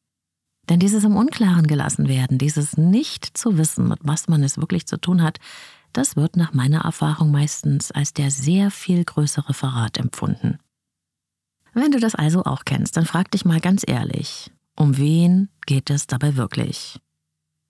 Denn 0.69 0.79
dieses 0.79 1.03
im 1.03 1.15
Unklaren 1.15 1.67
gelassen 1.67 2.07
werden, 2.07 2.39
dieses 2.39 2.77
nicht 2.77 3.37
zu 3.37 3.57
wissen, 3.57 3.87
mit 3.87 3.99
was 4.01 4.27
man 4.27 4.43
es 4.43 4.57
wirklich 4.57 4.87
zu 4.87 4.97
tun 4.97 5.21
hat, 5.21 5.39
das 5.93 6.15
wird 6.15 6.35
nach 6.35 6.53
meiner 6.53 6.81
Erfahrung 6.81 7.31
meistens 7.31 7.91
als 7.91 8.13
der 8.13 8.31
sehr 8.31 8.71
viel 8.71 9.03
größere 9.03 9.53
Verrat 9.53 9.97
empfunden. 9.97 10.57
Wenn 11.73 11.91
du 11.91 11.99
das 11.99 12.15
also 12.15 12.43
auch 12.43 12.65
kennst, 12.65 12.97
dann 12.97 13.05
frag 13.05 13.29
dich 13.31 13.45
mal 13.45 13.59
ganz 13.59 13.83
ehrlich, 13.85 14.51
um 14.75 14.97
wen 14.97 15.49
geht 15.65 15.89
es 15.89 16.07
dabei 16.07 16.35
wirklich? 16.35 16.99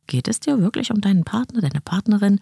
Geht 0.08 0.28
es 0.28 0.40
dir 0.40 0.60
wirklich 0.60 0.92
um 0.92 1.02
deinen 1.02 1.24
Partner, 1.24 1.62
deine 1.62 1.82
Partnerin, 1.82 2.40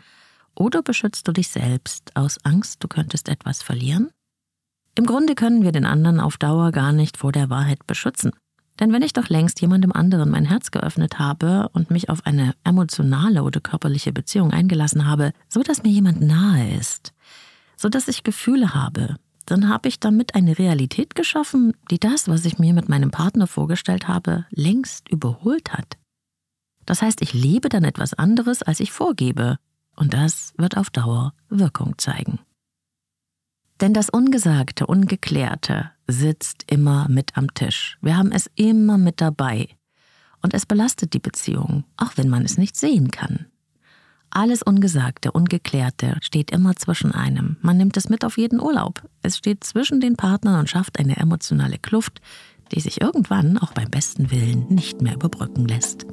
oder 0.55 0.81
beschützt 0.81 1.27
du 1.27 1.31
dich 1.31 1.50
selbst 1.50 2.15
aus 2.15 2.38
Angst, 2.43 2.83
du 2.83 2.88
könntest 2.88 3.29
etwas 3.29 3.62
verlieren? 3.62 4.10
Im 4.95 5.05
Grunde 5.05 5.36
können 5.36 5.63
wir 5.63 5.72
den 5.72 5.86
anderen 5.86 6.19
auf 6.19 6.38
Dauer 6.38 6.72
gar 6.72 6.91
nicht 6.91 7.17
vor 7.17 7.31
der 7.31 7.50
Wahrheit 7.50 7.88
beschützen. 7.88 8.31
Denn 8.79 8.91
wenn 8.91 9.01
ich 9.01 9.13
doch 9.13 9.29
längst 9.29 9.62
jemandem 9.62 9.91
anderen 9.91 10.29
mein 10.29 10.45
Herz 10.45 10.72
geöffnet 10.72 11.19
habe 11.19 11.69
und 11.74 11.91
mich 11.91 12.10
auf 12.10 12.25
eine 12.25 12.55
emotionale 12.63 13.43
oder 13.43 13.60
körperliche 13.60 14.12
Beziehung 14.12 14.51
eingelassen 14.51 15.05
habe, 15.05 15.31
so 15.48 15.62
dass 15.62 15.83
mir 15.83 15.91
jemand 15.91 16.22
nahe 16.22 16.75
ist, 16.75 17.13
so 17.75 17.89
dass 17.89 18.07
ich 18.07 18.24
Gefühle 18.24 18.74
habe, 18.74 19.17
dann 19.45 19.69
habe 19.69 19.89
ich 19.89 20.00
damit 20.00 20.36
eine 20.36 20.57
Realität 20.57 21.15
geschaffen, 21.15 21.74
die 21.91 22.00
das, 22.00 22.27
was 22.27 22.45
ich 22.45 22.60
mir 22.60 22.74
mit 22.74 22.89
meinem 22.89 23.12
Partner 23.12 23.45
vorgestellt 23.45 24.07
habe, 24.07 24.45
längst 24.51 25.10
überholt 25.10 25.74
hat. 25.74 25.98
Das 26.86 27.01
heißt, 27.01 27.22
ich 27.22 27.33
lebe 27.33 27.69
dann 27.69 27.83
etwas 27.83 28.13
anderes, 28.13 28.63
als 28.63 28.79
ich 28.79 28.91
vorgebe, 28.91 29.57
und 29.95 30.13
das 30.13 30.53
wird 30.57 30.77
auf 30.77 30.89
Dauer 30.89 31.33
Wirkung 31.50 31.97
zeigen. 31.97 32.39
Denn 33.81 33.93
das 33.93 34.09
Ungesagte, 34.09 34.88
Ungeklärte 34.88 35.91
sitzt 36.07 36.71
immer 36.71 37.07
mit 37.09 37.38
am 37.38 37.53
Tisch. 37.53 37.97
Wir 38.01 38.17
haben 38.17 38.31
es 38.31 38.50
immer 38.55 38.97
mit 38.97 39.19
dabei. 39.19 39.67
Und 40.41 40.53
es 40.53 40.65
belastet 40.65 41.13
die 41.13 41.19
Beziehung, 41.19 41.83
auch 41.97 42.12
wenn 42.15 42.29
man 42.29 42.43
es 42.43 42.57
nicht 42.57 42.75
sehen 42.75 43.12
kann. 43.12 43.47
Alles 44.29 44.63
Ungesagte, 44.63 45.31
Ungeklärte 45.31 46.17
steht 46.21 46.51
immer 46.51 46.75
zwischen 46.75 47.12
einem. 47.12 47.57
Man 47.62 47.77
nimmt 47.77 47.97
es 47.97 48.09
mit 48.09 48.25
auf 48.25 48.38
jeden 48.38 48.59
Urlaub. 48.59 49.03
Es 49.21 49.38
steht 49.38 49.63
zwischen 49.63 50.01
den 50.01 50.15
Partnern 50.15 50.59
und 50.59 50.69
schafft 50.69 50.97
eine 50.97 51.17
emotionale 51.17 51.77
Kluft, 51.77 52.19
die 52.71 52.79
sich 52.79 53.00
irgendwann 53.00 53.57
auch 53.57 53.73
beim 53.73 53.89
besten 53.89 54.31
Willen 54.31 54.65
nicht 54.69 55.01
mehr 55.01 55.15
überbrücken 55.15 55.67
lässt. 55.67 56.07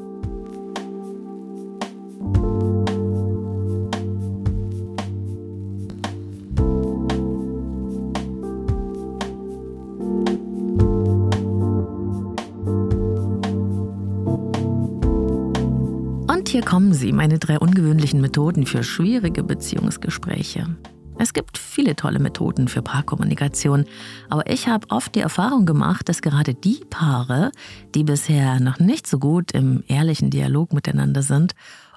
Hier 16.60 16.66
kommen 16.66 16.92
sie, 16.92 17.12
meine 17.12 17.38
drei 17.38 17.58
ungewöhnlichen 17.58 18.20
Methoden 18.20 18.66
für 18.66 18.84
schwierige 18.84 19.42
Beziehungsgespräche. 19.42 20.76
Es 21.18 21.32
gibt 21.32 21.56
viele 21.56 21.96
tolle 21.96 22.18
Methoden 22.18 22.68
für 22.68 22.82
Paarkommunikation, 22.82 23.86
aber 24.28 24.46
ich 24.50 24.68
habe 24.68 24.86
oft 24.90 25.14
die 25.14 25.20
Erfahrung 25.20 25.64
gemacht, 25.64 26.10
dass 26.10 26.20
gerade 26.20 26.52
die 26.52 26.82
Paare, 26.90 27.50
die 27.94 28.04
bisher 28.04 28.60
noch 28.60 28.78
nicht 28.78 29.06
so 29.06 29.18
gut 29.18 29.52
im 29.52 29.84
ehrlichen 29.88 30.28
Dialog 30.28 30.74
miteinander 30.74 31.22
sind 31.22 31.54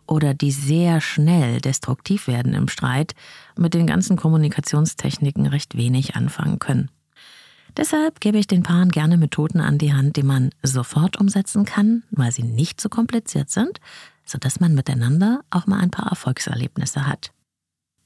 oder 0.08 0.34
die 0.34 0.52
sehr 0.52 1.02
schnell 1.02 1.60
destruktiv 1.60 2.28
werden 2.30 2.54
im 2.54 2.70
Streit, 2.70 3.16
mit 3.58 3.74
den 3.74 3.86
ganzen 3.86 4.16
Kommunikationstechniken 4.16 5.46
recht 5.46 5.76
wenig 5.76 6.16
anfangen 6.16 6.60
können. 6.60 6.90
Deshalb 7.76 8.20
gebe 8.20 8.38
ich 8.38 8.46
den 8.46 8.62
Paaren 8.62 8.90
gerne 8.90 9.18
Methoden 9.18 9.60
an 9.60 9.80
die 9.80 9.94
Hand, 9.94 10.16
die 10.16 10.24
man 10.24 10.52
sofort 10.62 11.20
umsetzen 11.20 11.66
kann, 11.66 12.04
weil 12.12 12.32
sie 12.32 12.44
nicht 12.44 12.80
so 12.80 12.88
kompliziert 12.88 13.50
sind, 13.50 13.80
sodass 14.26 14.60
man 14.60 14.74
miteinander 14.74 15.44
auch 15.50 15.68
mal 15.68 15.80
ein 15.80 15.92
paar 15.92 16.10
Erfolgserlebnisse 16.10 17.08
hat. 17.08 17.32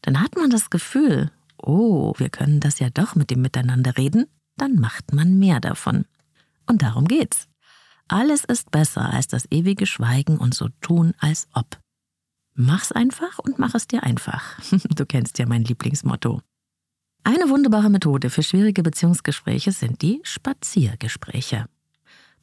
Dann 0.02 0.22
hat 0.22 0.36
man 0.36 0.50
das 0.50 0.70
Gefühl, 0.70 1.32
oh, 1.58 2.14
wir 2.18 2.30
können 2.30 2.60
das 2.60 2.80
ja 2.80 2.90
doch 2.90 3.16
mit 3.16 3.30
dem 3.30 3.42
Miteinander 3.42 3.98
reden, 3.98 4.26
dann 4.58 4.76
macht 4.76 5.14
man 5.14 5.38
mehr 5.38 5.60
davon. 5.60 6.06
Und 6.66 6.82
darum 6.82 7.08
geht's. 7.08 7.48
Alles 8.08 8.46
ist 8.46 8.72
besser 8.72 9.10
als 9.14 9.28
das 9.28 9.46
ewige 9.52 9.86
Schweigen 9.86 10.38
und 10.38 10.54
so 10.54 10.70
tun, 10.82 11.14
als 11.20 11.48
ob. 11.54 11.80
Mach's 12.54 12.92
einfach 12.92 13.38
und 13.40 13.60
mach 13.60 13.76
es 13.76 13.88
dir 13.88 14.04
einfach. 14.04 14.60
Du 14.96 15.06
kennst 15.06 15.38
ja 15.40 15.46
mein 15.46 15.64
Lieblingsmotto. 15.64 16.42
Eine 17.24 17.50
wunderbare 17.50 17.90
Methode 17.90 18.30
für 18.30 18.42
schwierige 18.42 18.84
Beziehungsgespräche 18.84 19.72
sind 19.72 20.02
die 20.02 20.22
Spaziergespräche. 20.24 21.68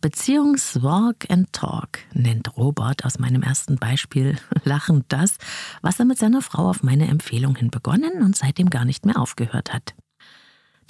Beziehungswalk 0.04 1.30
and 1.30 1.50
Talk 1.54 2.00
nennt 2.12 2.58
Robert 2.58 3.06
aus 3.06 3.18
meinem 3.18 3.42
ersten 3.42 3.76
Beispiel 3.76 4.36
lachend 4.64 5.06
das, 5.08 5.38
was 5.80 5.98
er 5.98 6.04
mit 6.04 6.18
seiner 6.18 6.42
Frau 6.42 6.68
auf 6.68 6.82
meine 6.82 7.08
Empfehlung 7.08 7.56
hin 7.56 7.70
begonnen 7.70 8.22
und 8.22 8.36
seitdem 8.36 8.68
gar 8.68 8.84
nicht 8.84 9.06
mehr 9.06 9.18
aufgehört 9.18 9.72
hat. 9.72 9.94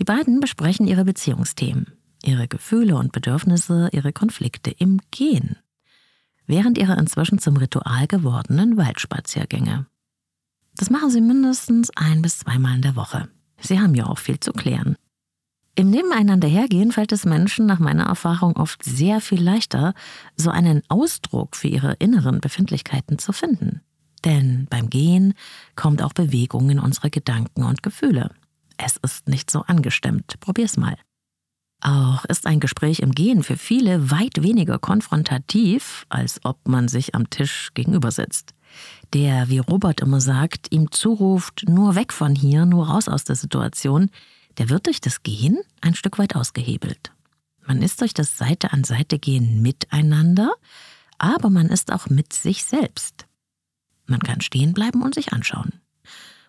Die 0.00 0.04
beiden 0.04 0.40
besprechen 0.40 0.88
ihre 0.88 1.04
Beziehungsthemen, 1.04 1.92
ihre 2.24 2.48
Gefühle 2.48 2.96
und 2.96 3.12
Bedürfnisse, 3.12 3.88
ihre 3.92 4.12
Konflikte 4.12 4.72
im 4.72 4.98
Gehen, 5.12 5.58
während 6.48 6.76
ihrer 6.76 6.98
inzwischen 6.98 7.38
zum 7.38 7.56
Ritual 7.56 8.08
gewordenen 8.08 8.76
Waldspaziergänge. 8.76 9.86
Das 10.74 10.90
machen 10.90 11.10
sie 11.10 11.20
mindestens 11.20 11.90
ein 11.94 12.20
bis 12.20 12.40
zweimal 12.40 12.74
in 12.74 12.82
der 12.82 12.96
Woche. 12.96 13.28
Sie 13.60 13.78
haben 13.78 13.94
ja 13.94 14.06
auch 14.06 14.18
viel 14.18 14.40
zu 14.40 14.52
klären. 14.52 14.96
Im 15.76 15.90
Nebeneinander 15.90 16.46
hergehen 16.46 16.92
fällt 16.92 17.10
es 17.10 17.24
Menschen 17.24 17.66
nach 17.66 17.80
meiner 17.80 18.04
Erfahrung 18.04 18.56
oft 18.56 18.84
sehr 18.84 19.20
viel 19.20 19.42
leichter, 19.42 19.94
so 20.36 20.50
einen 20.50 20.82
Ausdruck 20.88 21.56
für 21.56 21.66
ihre 21.66 21.94
inneren 21.94 22.40
Befindlichkeiten 22.40 23.18
zu 23.18 23.32
finden. 23.32 23.80
Denn 24.24 24.66
beim 24.70 24.88
Gehen 24.88 25.34
kommt 25.74 26.00
auch 26.00 26.12
Bewegung 26.12 26.70
in 26.70 26.78
unsere 26.78 27.10
Gedanken 27.10 27.64
und 27.64 27.82
Gefühle. 27.82 28.30
Es 28.76 28.96
ist 28.98 29.28
nicht 29.28 29.50
so 29.50 29.62
angestimmt. 29.62 30.38
Probier's 30.40 30.76
mal. 30.76 30.96
Auch 31.80 32.24
ist 32.24 32.46
ein 32.46 32.60
Gespräch 32.60 33.00
im 33.00 33.12
Gehen 33.12 33.42
für 33.42 33.56
viele 33.56 34.10
weit 34.10 34.42
weniger 34.42 34.78
konfrontativ, 34.78 36.06
als 36.08 36.40
ob 36.44 36.66
man 36.66 36.88
sich 36.88 37.14
am 37.14 37.28
Tisch 37.28 37.72
gegenüber 37.74 38.10
sitzt. 38.10 38.54
Der, 39.12 39.48
wie 39.50 39.58
Robert 39.58 40.00
immer 40.00 40.20
sagt, 40.20 40.72
ihm 40.72 40.90
zuruft, 40.90 41.64
nur 41.68 41.94
weg 41.94 42.12
von 42.12 42.34
hier, 42.34 42.64
nur 42.64 42.88
raus 42.88 43.08
aus 43.08 43.24
der 43.24 43.36
Situation, 43.36 44.10
der 44.58 44.68
wird 44.68 44.86
durch 44.86 45.00
das 45.00 45.22
Gehen 45.22 45.60
ein 45.80 45.94
Stück 45.94 46.18
weit 46.18 46.36
ausgehebelt. 46.36 47.12
Man 47.66 47.82
ist 47.82 48.00
durch 48.00 48.14
das 48.14 48.36
Seite 48.36 48.72
an 48.72 48.84
Seite 48.84 49.18
gehen 49.18 49.62
miteinander, 49.62 50.52
aber 51.18 51.50
man 51.50 51.68
ist 51.68 51.92
auch 51.92 52.08
mit 52.08 52.32
sich 52.32 52.64
selbst. 52.64 53.26
Man 54.06 54.20
kann 54.20 54.40
stehen 54.40 54.74
bleiben 54.74 55.02
und 55.02 55.14
sich 55.14 55.32
anschauen. 55.32 55.80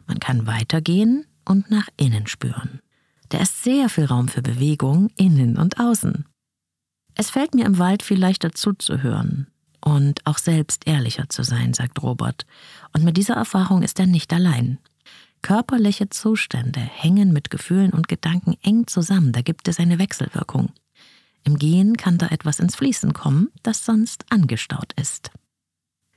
Man 0.08 0.20
kann 0.20 0.46
weitergehen 0.46 1.26
und 1.46 1.72
nach 1.72 1.88
innen 1.98 2.28
spüren. 2.28 2.82
Da 3.30 3.40
ist 3.40 3.64
sehr 3.64 3.90
viel 3.90 4.06
Raum 4.06 4.28
für 4.28 4.42
Bewegung 4.42 5.10
innen 5.16 5.58
und 5.58 5.80
außen. 5.80 6.26
Es 7.16 7.30
fällt 7.30 7.56
mir 7.56 7.66
im 7.66 7.80
Wald 7.80 8.04
viel 8.04 8.20
leichter 8.20 8.52
zuzuhören 8.52 9.48
und 9.82 10.26
auch 10.26 10.38
selbst 10.38 10.86
ehrlicher 10.86 11.30
zu 11.30 11.44
sein, 11.44 11.74
sagt 11.74 12.02
Robert. 12.04 12.46
Und 12.94 13.04
mit 13.04 13.18
dieser 13.18 13.36
Erfahrung 13.36 13.84
ist 13.84 14.00
er 14.00 14.08
nicht 14.08 14.34
allein. 14.34 14.80
Körperliche 15.42 16.10
Zustände 16.10 16.80
hängen 16.80 17.32
mit 17.32 17.50
Gefühlen 17.50 17.92
und 17.92 18.08
Gedanken 18.08 18.56
eng 18.64 18.88
zusammen, 18.88 19.32
da 19.32 19.42
gibt 19.42 19.68
es 19.68 19.80
eine 19.80 20.00
Wechselwirkung. 20.00 20.72
Im 21.44 21.58
Gehen 21.60 21.96
kann 21.96 22.18
da 22.18 22.28
etwas 22.28 22.60
ins 22.60 22.76
Fließen 22.76 23.14
kommen, 23.14 23.50
das 23.62 23.86
sonst 23.86 24.26
angestaut 24.30 24.94
ist. 25.00 25.32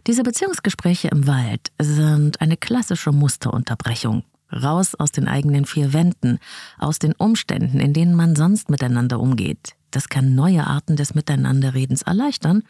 Diese 0.06 0.22
Beziehungsgespräche 0.22 1.08
im 1.08 1.26
Wald 1.26 1.70
sind 1.78 2.40
eine 2.40 2.56
klassische 2.56 3.12
Musterunterbrechung. 3.12 4.24
Raus 4.50 4.94
aus 4.94 5.12
den 5.12 5.28
eigenen 5.28 5.66
vier 5.66 5.92
Wänden, 5.92 6.38
aus 6.78 6.98
den 6.98 7.12
Umständen, 7.12 7.80
in 7.80 7.92
denen 7.92 8.14
man 8.14 8.34
sonst 8.34 8.70
miteinander 8.70 9.20
umgeht. 9.20 9.74
Das 9.90 10.08
kann 10.08 10.34
neue 10.34 10.66
Arten 10.66 10.96
des 10.96 11.14
Miteinanderredens 11.14 12.02
erleichtern 12.02 12.62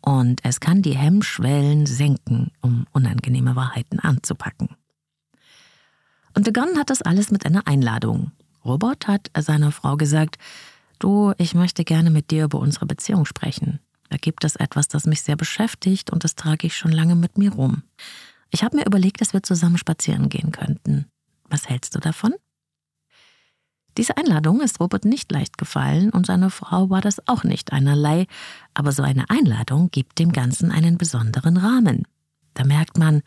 und 0.00 0.40
es 0.44 0.60
kann 0.60 0.80
die 0.80 0.96
Hemmschwellen 0.96 1.84
senken, 1.84 2.52
um 2.62 2.86
unangenehme 2.92 3.56
Wahrheiten 3.56 3.98
anzupacken. 3.98 4.70
Und 6.36 6.44
begonnen 6.44 6.78
hat 6.78 6.90
das 6.90 7.00
alles 7.00 7.30
mit 7.30 7.46
einer 7.46 7.66
Einladung. 7.66 8.30
Robert 8.62 9.08
hat 9.08 9.30
seiner 9.38 9.72
Frau 9.72 9.96
gesagt, 9.96 10.36
du, 10.98 11.32
ich 11.38 11.54
möchte 11.54 11.82
gerne 11.82 12.10
mit 12.10 12.30
dir 12.30 12.44
über 12.44 12.58
unsere 12.58 12.84
Beziehung 12.84 13.24
sprechen. 13.24 13.80
Da 14.10 14.18
gibt 14.18 14.44
es 14.44 14.54
etwas, 14.54 14.86
das 14.86 15.06
mich 15.06 15.22
sehr 15.22 15.36
beschäftigt 15.36 16.10
und 16.10 16.24
das 16.24 16.34
trage 16.34 16.66
ich 16.66 16.76
schon 16.76 16.92
lange 16.92 17.14
mit 17.14 17.38
mir 17.38 17.52
rum. 17.52 17.84
Ich 18.50 18.62
habe 18.62 18.76
mir 18.76 18.84
überlegt, 18.84 19.22
dass 19.22 19.32
wir 19.32 19.42
zusammen 19.42 19.78
spazieren 19.78 20.28
gehen 20.28 20.52
könnten. 20.52 21.06
Was 21.48 21.70
hältst 21.70 21.94
du 21.94 22.00
davon? 22.00 22.34
Diese 23.96 24.18
Einladung 24.18 24.60
ist 24.60 24.78
Robert 24.78 25.06
nicht 25.06 25.32
leicht 25.32 25.56
gefallen 25.56 26.10
und 26.10 26.26
seiner 26.26 26.50
Frau 26.50 26.90
war 26.90 27.00
das 27.00 27.26
auch 27.26 27.44
nicht 27.44 27.72
einerlei, 27.72 28.26
aber 28.74 28.92
so 28.92 29.02
eine 29.02 29.30
Einladung 29.30 29.90
gibt 29.90 30.18
dem 30.18 30.32
Ganzen 30.32 30.70
einen 30.70 30.98
besonderen 30.98 31.56
Rahmen. 31.56 32.06
Da 32.52 32.64
merkt 32.64 32.98
man, 32.98 33.22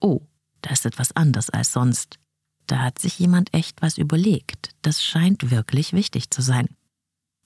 oh, 0.00 0.22
da 0.62 0.70
ist 0.70 0.86
etwas 0.86 1.14
anders 1.14 1.50
als 1.50 1.70
sonst. 1.70 2.18
Da 2.66 2.78
hat 2.78 2.98
sich 2.98 3.18
jemand 3.18 3.52
echt 3.52 3.82
was 3.82 3.98
überlegt. 3.98 4.70
Das 4.82 5.02
scheint 5.02 5.50
wirklich 5.50 5.92
wichtig 5.92 6.30
zu 6.30 6.42
sein. 6.42 6.68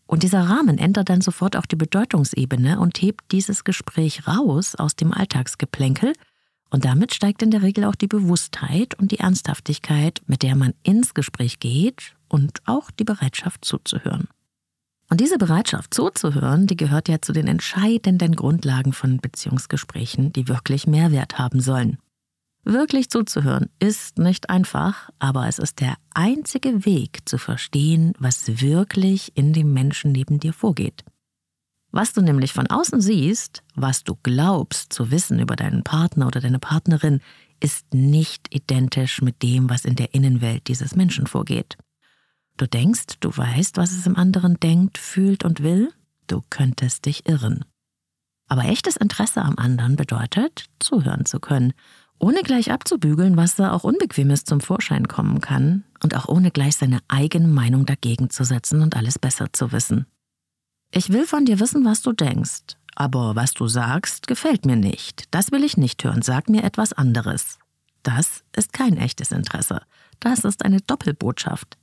Und 0.06 0.22
dieser 0.22 0.48
Rahmen 0.48 0.78
ändert 0.78 1.10
dann 1.10 1.20
sofort 1.20 1.56
auch 1.56 1.66
die 1.66 1.76
Bedeutungsebene 1.76 2.80
und 2.80 3.00
hebt 3.02 3.30
dieses 3.30 3.64
Gespräch 3.64 4.26
raus 4.26 4.74
aus 4.74 4.96
dem 4.96 5.12
Alltagsgeplänkel, 5.12 6.14
und 6.70 6.84
damit 6.84 7.14
steigt 7.14 7.42
in 7.42 7.50
der 7.50 7.62
Regel 7.62 7.84
auch 7.84 7.94
die 7.94 8.06
Bewusstheit 8.06 8.94
und 8.98 9.10
die 9.10 9.20
Ernsthaftigkeit, 9.20 10.20
mit 10.26 10.42
der 10.42 10.54
man 10.54 10.74
ins 10.82 11.14
Gespräch 11.14 11.60
geht 11.60 12.14
und 12.28 12.60
auch 12.66 12.90
die 12.90 13.04
Bereitschaft 13.04 13.64
zuzuhören. 13.64 14.28
Und 15.10 15.20
diese 15.20 15.38
Bereitschaft 15.38 15.94
zuzuhören, 15.94 16.66
die 16.66 16.76
gehört 16.76 17.08
ja 17.08 17.22
zu 17.22 17.32
den 17.32 17.46
entscheidenden 17.46 18.36
Grundlagen 18.36 18.92
von 18.92 19.18
Beziehungsgesprächen, 19.18 20.32
die 20.34 20.48
wirklich 20.48 20.86
Mehrwert 20.86 21.38
haben 21.38 21.60
sollen. 21.60 21.96
Wirklich 22.70 23.08
zuzuhören 23.08 23.70
ist 23.78 24.18
nicht 24.18 24.50
einfach, 24.50 25.08
aber 25.18 25.48
es 25.48 25.58
ist 25.58 25.80
der 25.80 25.94
einzige 26.12 26.84
Weg 26.84 27.26
zu 27.26 27.38
verstehen, 27.38 28.12
was 28.18 28.60
wirklich 28.60 29.34
in 29.38 29.54
dem 29.54 29.72
Menschen 29.72 30.12
neben 30.12 30.38
dir 30.38 30.52
vorgeht. 30.52 31.02
Was 31.92 32.12
du 32.12 32.20
nämlich 32.20 32.52
von 32.52 32.66
außen 32.66 33.00
siehst, 33.00 33.62
was 33.74 34.04
du 34.04 34.18
glaubst 34.22 34.92
zu 34.92 35.10
wissen 35.10 35.40
über 35.40 35.56
deinen 35.56 35.82
Partner 35.82 36.26
oder 36.26 36.42
deine 36.42 36.58
Partnerin, 36.58 37.22
ist 37.58 37.94
nicht 37.94 38.54
identisch 38.54 39.22
mit 39.22 39.42
dem, 39.42 39.70
was 39.70 39.86
in 39.86 39.96
der 39.96 40.12
Innenwelt 40.12 40.68
dieses 40.68 40.94
Menschen 40.94 41.26
vorgeht. 41.26 41.78
Du 42.58 42.66
denkst, 42.66 43.18
du 43.20 43.34
weißt, 43.34 43.78
was 43.78 43.92
es 43.92 44.04
im 44.04 44.16
anderen 44.16 44.60
denkt, 44.60 44.98
fühlt 44.98 45.42
und 45.42 45.62
will, 45.62 45.90
du 46.26 46.42
könntest 46.50 47.06
dich 47.06 47.26
irren. 47.26 47.64
Aber 48.46 48.64
echtes 48.64 48.98
Interesse 48.98 49.40
am 49.40 49.56
anderen 49.56 49.96
bedeutet, 49.96 50.66
zuhören 50.80 51.24
zu 51.24 51.40
können, 51.40 51.72
ohne 52.18 52.42
gleich 52.42 52.72
abzubügeln, 52.72 53.36
was 53.36 53.56
da 53.56 53.72
auch 53.72 53.84
Unbequemes 53.84 54.44
zum 54.44 54.60
Vorschein 54.60 55.08
kommen 55.08 55.40
kann, 55.40 55.84
und 56.02 56.16
auch 56.16 56.28
ohne 56.28 56.50
gleich 56.50 56.76
seine 56.76 57.00
eigene 57.08 57.48
Meinung 57.48 57.86
dagegen 57.86 58.30
zu 58.30 58.44
setzen 58.44 58.82
und 58.82 58.96
alles 58.96 59.18
besser 59.18 59.52
zu 59.52 59.72
wissen. 59.72 60.06
Ich 60.90 61.10
will 61.10 61.26
von 61.26 61.44
dir 61.44 61.60
wissen, 61.60 61.84
was 61.84 62.02
du 62.02 62.12
denkst, 62.12 62.76
aber 62.94 63.36
was 63.36 63.52
du 63.52 63.68
sagst, 63.68 64.26
gefällt 64.26 64.64
mir 64.64 64.76
nicht. 64.76 65.24
Das 65.30 65.52
will 65.52 65.62
ich 65.62 65.76
nicht 65.76 66.02
hören. 66.02 66.22
Sag 66.22 66.48
mir 66.48 66.64
etwas 66.64 66.92
anderes. 66.92 67.58
Das 68.02 68.42
ist 68.56 68.72
kein 68.72 68.96
echtes 68.96 69.30
Interesse. 69.30 69.82
Das 70.20 70.44
ist 70.44 70.64
eine 70.64 70.80
Doppelbotschaft. 70.80 71.76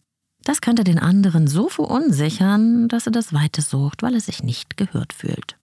Das 0.44 0.62
könnte 0.62 0.84
den 0.84 1.00
anderen 1.00 1.48
so 1.48 1.70
verunsichern, 1.70 2.88
dass 2.88 3.06
er 3.06 3.12
das 3.12 3.34
Weite 3.34 3.62
sucht, 3.62 4.04
weil 4.04 4.14
er 4.14 4.22
sich 4.22 4.44
nicht 4.44 4.78
gehört 4.78 5.14
fühlt. 5.14 5.58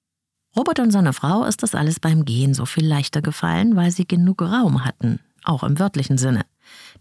Robert 0.57 0.81
und 0.81 0.91
seine 0.91 1.13
Frau 1.13 1.45
ist 1.45 1.63
das 1.63 1.75
alles 1.75 1.99
beim 1.99 2.25
Gehen 2.25 2.53
so 2.53 2.67
viel 2.67 2.87
leichter 2.87 3.23
gefallen, 3.23 3.75
weil 3.75 3.91
sie 3.91 4.07
genug 4.07 4.43
Raum 4.43 4.85
hatten, 4.85 5.21
auch 5.45 5.63
im 5.63 5.79
wörtlichen 5.79 6.19
Sinne. 6.19 6.43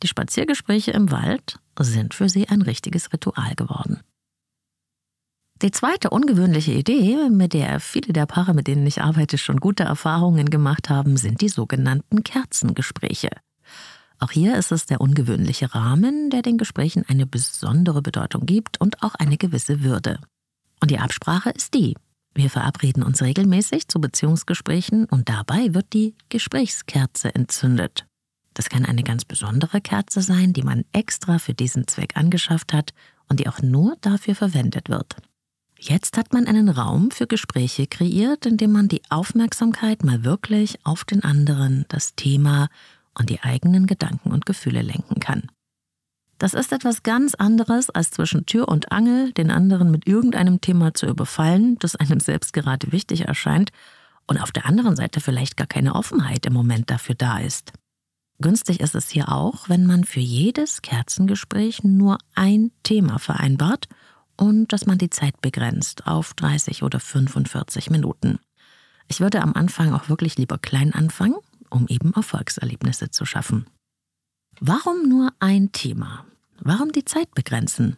Die 0.03 0.07
Spaziergespräche 0.07 0.91
im 0.91 1.11
Wald 1.11 1.59
sind 1.79 2.13
für 2.13 2.29
sie 2.29 2.47
ein 2.47 2.61
richtiges 2.61 3.11
Ritual 3.11 3.55
geworden. 3.55 4.01
Die 5.61 5.71
zweite 5.71 6.09
ungewöhnliche 6.09 6.71
Idee, 6.71 7.29
mit 7.29 7.53
der 7.53 7.79
viele 7.79 8.13
der 8.13 8.25
Paare, 8.25 8.53
mit 8.53 8.67
denen 8.67 8.87
ich 8.87 9.01
arbeite, 9.01 9.37
schon 9.37 9.57
gute 9.57 9.83
Erfahrungen 9.83 10.49
gemacht 10.49 10.89
haben, 10.89 11.17
sind 11.17 11.41
die 11.41 11.49
sogenannten 11.49 12.23
Kerzengespräche. 12.23 13.29
Auch 14.17 14.31
hier 14.31 14.57
ist 14.57 14.71
es 14.71 14.87
der 14.87 15.01
ungewöhnliche 15.01 15.75
Rahmen, 15.75 16.29
der 16.31 16.41
den 16.41 16.57
Gesprächen 16.57 17.03
eine 17.07 17.27
besondere 17.27 18.01
Bedeutung 18.01 18.45
gibt 18.45 18.79
und 18.81 19.03
auch 19.03 19.13
eine 19.15 19.37
gewisse 19.37 19.83
Würde. 19.83 20.19
Und 20.79 20.89
die 20.89 20.99
Absprache 20.99 21.51
ist 21.51 21.73
die. 21.75 21.95
Wir 22.33 22.49
verabreden 22.49 23.03
uns 23.03 23.21
regelmäßig 23.21 23.87
zu 23.87 23.99
Beziehungsgesprächen 23.99 25.05
und 25.05 25.29
dabei 25.29 25.73
wird 25.73 25.93
die 25.93 26.15
Gesprächskerze 26.29 27.35
entzündet. 27.35 28.05
Das 28.53 28.69
kann 28.69 28.85
eine 28.85 29.03
ganz 29.03 29.25
besondere 29.25 29.81
Kerze 29.81 30.21
sein, 30.21 30.53
die 30.53 30.63
man 30.63 30.85
extra 30.91 31.39
für 31.39 31.53
diesen 31.53 31.87
Zweck 31.87 32.17
angeschafft 32.17 32.73
hat 32.73 32.93
und 33.29 33.39
die 33.39 33.47
auch 33.47 33.61
nur 33.61 33.95
dafür 34.01 34.35
verwendet 34.35 34.89
wird. 34.89 35.15
Jetzt 35.77 36.17
hat 36.17 36.31
man 36.31 36.45
einen 36.45 36.69
Raum 36.69 37.09
für 37.11 37.27
Gespräche 37.27 37.87
kreiert, 37.87 38.45
in 38.45 38.57
dem 38.57 38.71
man 38.71 38.87
die 38.87 39.01
Aufmerksamkeit 39.09 40.03
mal 40.03 40.23
wirklich 40.23 40.77
auf 40.85 41.05
den 41.05 41.23
anderen, 41.23 41.85
das 41.87 42.15
Thema 42.15 42.69
und 43.17 43.29
die 43.29 43.41
eigenen 43.41 43.87
Gedanken 43.87 44.31
und 44.31 44.45
Gefühle 44.45 44.83
lenken 44.83 45.19
kann. 45.19 45.49
Das 46.41 46.55
ist 46.55 46.71
etwas 46.71 47.03
ganz 47.03 47.35
anderes, 47.35 47.91
als 47.91 48.09
zwischen 48.09 48.47
Tür 48.47 48.67
und 48.67 48.91
Angel 48.91 49.31
den 49.33 49.51
anderen 49.51 49.91
mit 49.91 50.07
irgendeinem 50.07 50.59
Thema 50.59 50.93
zu 50.93 51.05
überfallen, 51.05 51.77
das 51.79 51.95
einem 51.95 52.19
selbst 52.19 52.51
gerade 52.53 52.91
wichtig 52.91 53.27
erscheint 53.27 53.71
und 54.25 54.41
auf 54.41 54.51
der 54.51 54.65
anderen 54.65 54.95
Seite 54.95 55.21
vielleicht 55.21 55.55
gar 55.55 55.67
keine 55.67 55.93
Offenheit 55.93 56.45
im 56.47 56.53
Moment 56.53 56.89
dafür 56.89 57.15
da 57.15 57.37
ist. 57.37 57.73
Günstig 58.39 58.79
ist 58.79 58.95
es 58.95 59.09
hier 59.09 59.31
auch, 59.31 59.69
wenn 59.69 59.85
man 59.85 60.03
für 60.03 60.19
jedes 60.19 60.81
Kerzengespräch 60.81 61.83
nur 61.83 62.17
ein 62.35 62.71
Thema 62.83 63.19
vereinbart– 63.19 63.87
und 64.41 64.73
dass 64.73 64.87
man 64.87 64.97
die 64.97 65.11
Zeit 65.11 65.39
begrenzt 65.41 66.07
auf 66.07 66.33
30 66.33 66.81
oder 66.81 66.99
45 66.99 67.91
Minuten. 67.91 68.39
Ich 69.07 69.19
würde 69.19 69.41
am 69.41 69.53
Anfang 69.53 69.93
auch 69.93 70.09
wirklich 70.09 70.35
lieber 70.37 70.57
klein 70.57 70.95
anfangen, 70.95 71.35
um 71.69 71.87
eben 71.87 72.11
Erfolgserlebnisse 72.13 73.11
zu 73.11 73.25
schaffen. 73.25 73.67
Warum 74.59 75.07
nur 75.07 75.31
ein 75.39 75.71
Thema? 75.71 76.25
Warum 76.63 76.91
die 76.91 77.05
Zeit 77.05 77.33
begrenzen? 77.33 77.97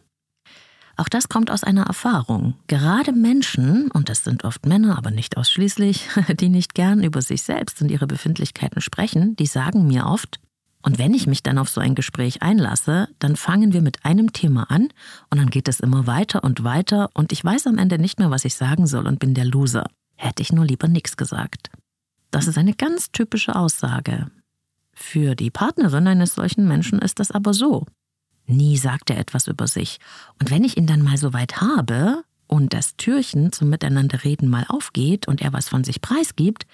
Auch 0.96 1.08
das 1.08 1.28
kommt 1.28 1.50
aus 1.50 1.64
einer 1.64 1.84
Erfahrung. 1.84 2.54
Gerade 2.66 3.12
Menschen, 3.12 3.90
und 3.90 4.08
das 4.08 4.24
sind 4.24 4.44
oft 4.44 4.64
Männer, 4.64 4.96
aber 4.96 5.10
nicht 5.10 5.36
ausschließlich, 5.36 6.08
die 6.40 6.48
nicht 6.48 6.74
gern 6.74 7.02
über 7.02 7.20
sich 7.20 7.42
selbst 7.42 7.82
und 7.82 7.90
ihre 7.90 8.06
Befindlichkeiten 8.06 8.80
sprechen, 8.80 9.36
die 9.36 9.46
sagen 9.46 9.86
mir 9.86 10.06
oft, 10.06 10.40
und 10.80 10.98
wenn 10.98 11.14
ich 11.14 11.26
mich 11.26 11.42
dann 11.42 11.56
auf 11.56 11.70
so 11.70 11.80
ein 11.80 11.94
Gespräch 11.94 12.42
einlasse, 12.42 13.08
dann 13.18 13.36
fangen 13.36 13.72
wir 13.72 13.80
mit 13.80 14.04
einem 14.04 14.34
Thema 14.34 14.70
an 14.70 14.88
und 15.30 15.38
dann 15.38 15.48
geht 15.48 15.66
es 15.66 15.80
immer 15.80 16.06
weiter 16.06 16.44
und 16.44 16.62
weiter 16.62 17.08
und 17.14 17.32
ich 17.32 17.42
weiß 17.42 17.66
am 17.68 17.78
Ende 17.78 17.98
nicht 17.98 18.18
mehr, 18.18 18.30
was 18.30 18.44
ich 18.44 18.54
sagen 18.54 18.86
soll 18.86 19.06
und 19.06 19.18
bin 19.18 19.32
der 19.32 19.46
Loser. 19.46 19.86
Hätte 20.16 20.42
ich 20.42 20.52
nur 20.52 20.66
lieber 20.66 20.86
nichts 20.86 21.16
gesagt. 21.16 21.70
Das 22.30 22.46
ist 22.46 22.58
eine 22.58 22.74
ganz 22.74 23.10
typische 23.12 23.56
Aussage. 23.56 24.30
Für 24.92 25.34
die 25.34 25.50
Partnerin 25.50 26.06
eines 26.06 26.34
solchen 26.34 26.68
Menschen 26.68 26.98
ist 26.98 27.18
das 27.18 27.30
aber 27.30 27.54
so. 27.54 27.86
Nie 28.46 28.76
sagt 28.76 29.10
er 29.10 29.18
etwas 29.18 29.46
über 29.46 29.66
sich. 29.66 29.98
Und 30.40 30.50
wenn 30.50 30.64
ich 30.64 30.76
ihn 30.76 30.86
dann 30.86 31.02
mal 31.02 31.16
so 31.16 31.32
weit 31.32 31.60
habe 31.60 32.24
und 32.46 32.72
das 32.74 32.96
Türchen 32.96 33.52
zum 33.52 33.70
Miteinanderreden 33.70 34.48
mal 34.48 34.66
aufgeht 34.68 35.26
und 35.26 35.40
er 35.40 35.52
was 35.52 35.68
von 35.68 35.84
sich 35.84 36.00
preisgibt, 36.00 36.66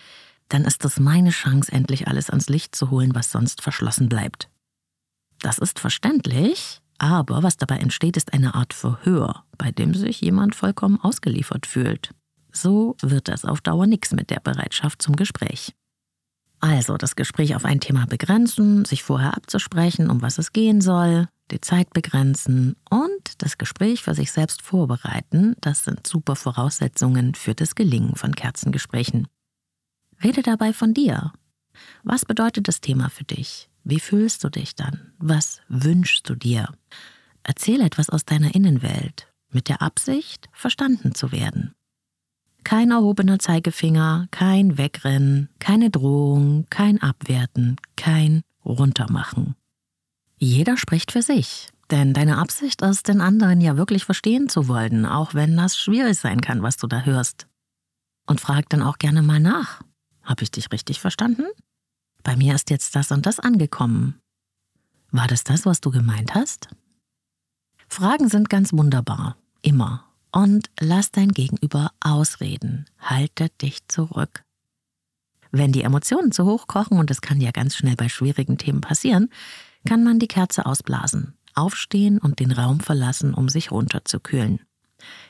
dann 0.49 0.65
ist 0.65 0.85
das 0.85 0.99
meine 0.99 1.31
Chance, 1.31 1.71
endlich 1.71 2.09
alles 2.09 2.29
ans 2.29 2.49
Licht 2.49 2.75
zu 2.75 2.91
holen, 2.91 3.15
was 3.15 3.31
sonst 3.31 3.63
verschlossen 3.63 4.09
bleibt. 4.09 4.49
Das 5.41 5.59
ist 5.59 5.79
verständlich, 5.79 6.81
aber 6.99 7.43
was 7.43 7.57
dabei 7.57 7.77
entsteht, 7.79 8.17
ist 8.17 8.33
eine 8.33 8.55
Art 8.55 8.75
Verhör, 8.75 9.45
bei 9.57 9.71
dem 9.71 9.95
sich 9.95 10.21
jemand 10.21 10.55
vollkommen 10.55 11.01
ausgeliefert 11.01 11.67
fühlt. 11.67 12.11
So 12.53 12.97
wird 13.01 13.29
das 13.29 13.45
auf 13.45 13.61
Dauer 13.61 13.87
nichts 13.87 14.13
mit 14.13 14.31
der 14.31 14.41
Bereitschaft 14.41 15.01
zum 15.01 15.15
Gespräch. 15.15 15.73
Also 16.59 16.99
das 16.99 17.17
Gespräch 17.17 17.55
auf 17.55 17.65
ein 17.65 17.81
Thema 17.81 18.07
begrenzen, 18.07 18.85
sich 18.85 19.03
vorher 19.03 19.35
abzusprechen, 19.35 20.11
um 20.11 20.21
was 20.21 20.37
es 20.37 20.53
gehen 20.53 20.81
soll, 20.83 21.29
die 21.51 21.61
Zeit 21.61 21.93
begrenzen 21.93 22.77
und 22.91 23.43
das 23.43 23.59
Gespräch 23.59 24.03
für 24.03 24.15
sich 24.15 24.33
selbst 24.33 24.63
vorbereiten, 24.63 25.57
das 25.61 25.85
sind 25.85 26.07
super 26.07 26.37
Voraussetzungen 26.37 27.35
für 27.35 27.55
das 27.55 27.75
Gelingen 27.75 28.17
von 28.17 28.35
Kerzengesprächen. 28.35 29.29
Rede 30.23 30.43
dabei 30.43 30.73
von 30.73 30.95
dir. 30.95 31.33
Was 32.03 32.25
bedeutet 32.25 32.69
das 32.69 32.81
Thema 32.81 33.09
für 33.11 33.25
dich? 33.25 33.69
Wie 33.85 34.01
fühlst 34.01 34.45
du 34.45 34.51
dich 34.51 34.75
dann? 34.75 35.13
Was 35.19 35.61
wünschst 35.69 36.29
du 36.29 36.35
dir? 36.35 36.69
Erzähl 37.43 37.81
etwas 37.81 38.11
aus 38.11 38.25
deiner 38.25 38.55
Innenwelt 38.55 39.27
mit 39.51 39.69
der 39.69 39.83
Absicht, 39.83 40.49
verstanden 40.53 41.15
zu 41.15 41.33
werden. 41.33 41.75
Kein 42.63 42.91
erhobener 42.91 43.39
Zeigefinger, 43.39 44.29
kein 44.31 44.77
Wegrennen, 44.77 45.49
keine 45.59 45.91
Drohung, 45.91 46.67
kein 46.69 47.01
Abwerten, 47.01 47.77
kein 47.97 48.43
Runtermachen. 48.65 49.57
Jeder 50.43 50.79
spricht 50.79 51.13
für 51.13 51.21
sich, 51.21 51.69
denn 51.91 52.15
deine 52.15 52.39
Absicht 52.39 52.81
ist, 52.81 53.09
den 53.09 53.21
anderen 53.21 53.61
ja 53.61 53.77
wirklich 53.77 54.07
verstehen 54.07 54.49
zu 54.49 54.69
wollen, 54.69 55.05
auch 55.05 55.35
wenn 55.35 55.55
das 55.55 55.77
schwierig 55.77 56.19
sein 56.19 56.41
kann, 56.41 56.63
was 56.63 56.79
du 56.79 56.87
da 56.87 57.03
hörst. 57.03 57.47
Und 58.27 58.41
frag 58.41 58.67
dann 58.71 58.83
auch 58.83 58.97
gerne 58.97 59.21
mal 59.21 59.39
nach. 59.39 59.83
Habe 60.23 60.43
ich 60.43 60.51
dich 60.51 60.73
richtig 60.73 60.99
verstanden? 60.99 61.45
Bei 62.23 62.37
mir 62.37 62.55
ist 62.55 62.71
jetzt 62.71 62.97
das 62.97 63.11
und 63.11 63.27
das 63.27 63.39
angekommen. 63.39 64.19
War 65.11 65.27
das 65.27 65.45
das, 65.45 65.67
was 65.67 65.83
du 65.83 65.91
gemeint 65.91 66.35
hast? 66.35 66.69
Fragen 67.87 68.31
sind 68.31 68.49
ganz 68.49 68.73
wunderbar, 68.73 69.37
immer. 69.61 70.07
Und 70.33 70.71
lass 70.81 71.11
dein 71.11 71.33
Gegenüber 71.33 71.93
ausreden. 72.01 72.87
Halte 72.99 73.51
dich 73.61 73.87
zurück. 73.89 74.43
Wenn 75.51 75.73
die 75.73 75.83
Emotionen 75.83 76.33
zu 76.33 76.47
hoch 76.47 76.67
kochen, 76.67 76.99
und 76.99 77.11
das 77.11 77.21
kann 77.21 77.43
ja 77.43 77.51
ganz 77.51 77.77
schnell 77.77 77.97
bei 77.97 78.09
schwierigen 78.09 78.57
Themen 78.57 78.81
passieren, 78.81 79.29
kann 79.87 80.05
man 80.05 80.19
die 80.19 80.29
Kerze 80.29 80.67
ausblasen, 80.67 81.35
aufstehen 81.55 82.19
und 82.19 82.41
den 82.41 82.53
Raum 82.53 82.81
verlassen, 82.81 83.35
um 83.35 83.49
sich 83.49 83.71
runterzukühlen. 83.71 84.61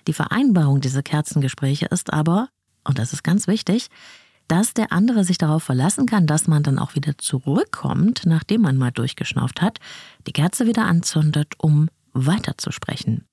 Die 0.06 0.12
Vereinbarung 0.12 0.80
dieser 0.80 1.02
Kerzengespräche 1.02 1.86
ist 1.86 2.12
aber, 2.12 2.48
und 2.84 2.98
das 2.98 3.12
ist 3.12 3.22
ganz 3.22 3.46
wichtig, 3.46 3.88
dass 4.48 4.74
der 4.74 4.90
andere 4.90 5.22
sich 5.22 5.38
darauf 5.38 5.62
verlassen 5.62 6.06
kann, 6.06 6.26
dass 6.26 6.48
man 6.48 6.64
dann 6.64 6.80
auch 6.80 6.96
wieder 6.96 7.16
zurückkommt, 7.18 8.22
nachdem 8.26 8.62
man 8.62 8.76
mal 8.76 8.90
durchgeschnauft 8.90 9.62
hat, 9.62 9.78
die 10.26 10.32
Kerze 10.32 10.66
wieder 10.66 10.86
anzündet, 10.86 11.54
um 11.58 11.88
weiterzusprechen. 12.12 13.24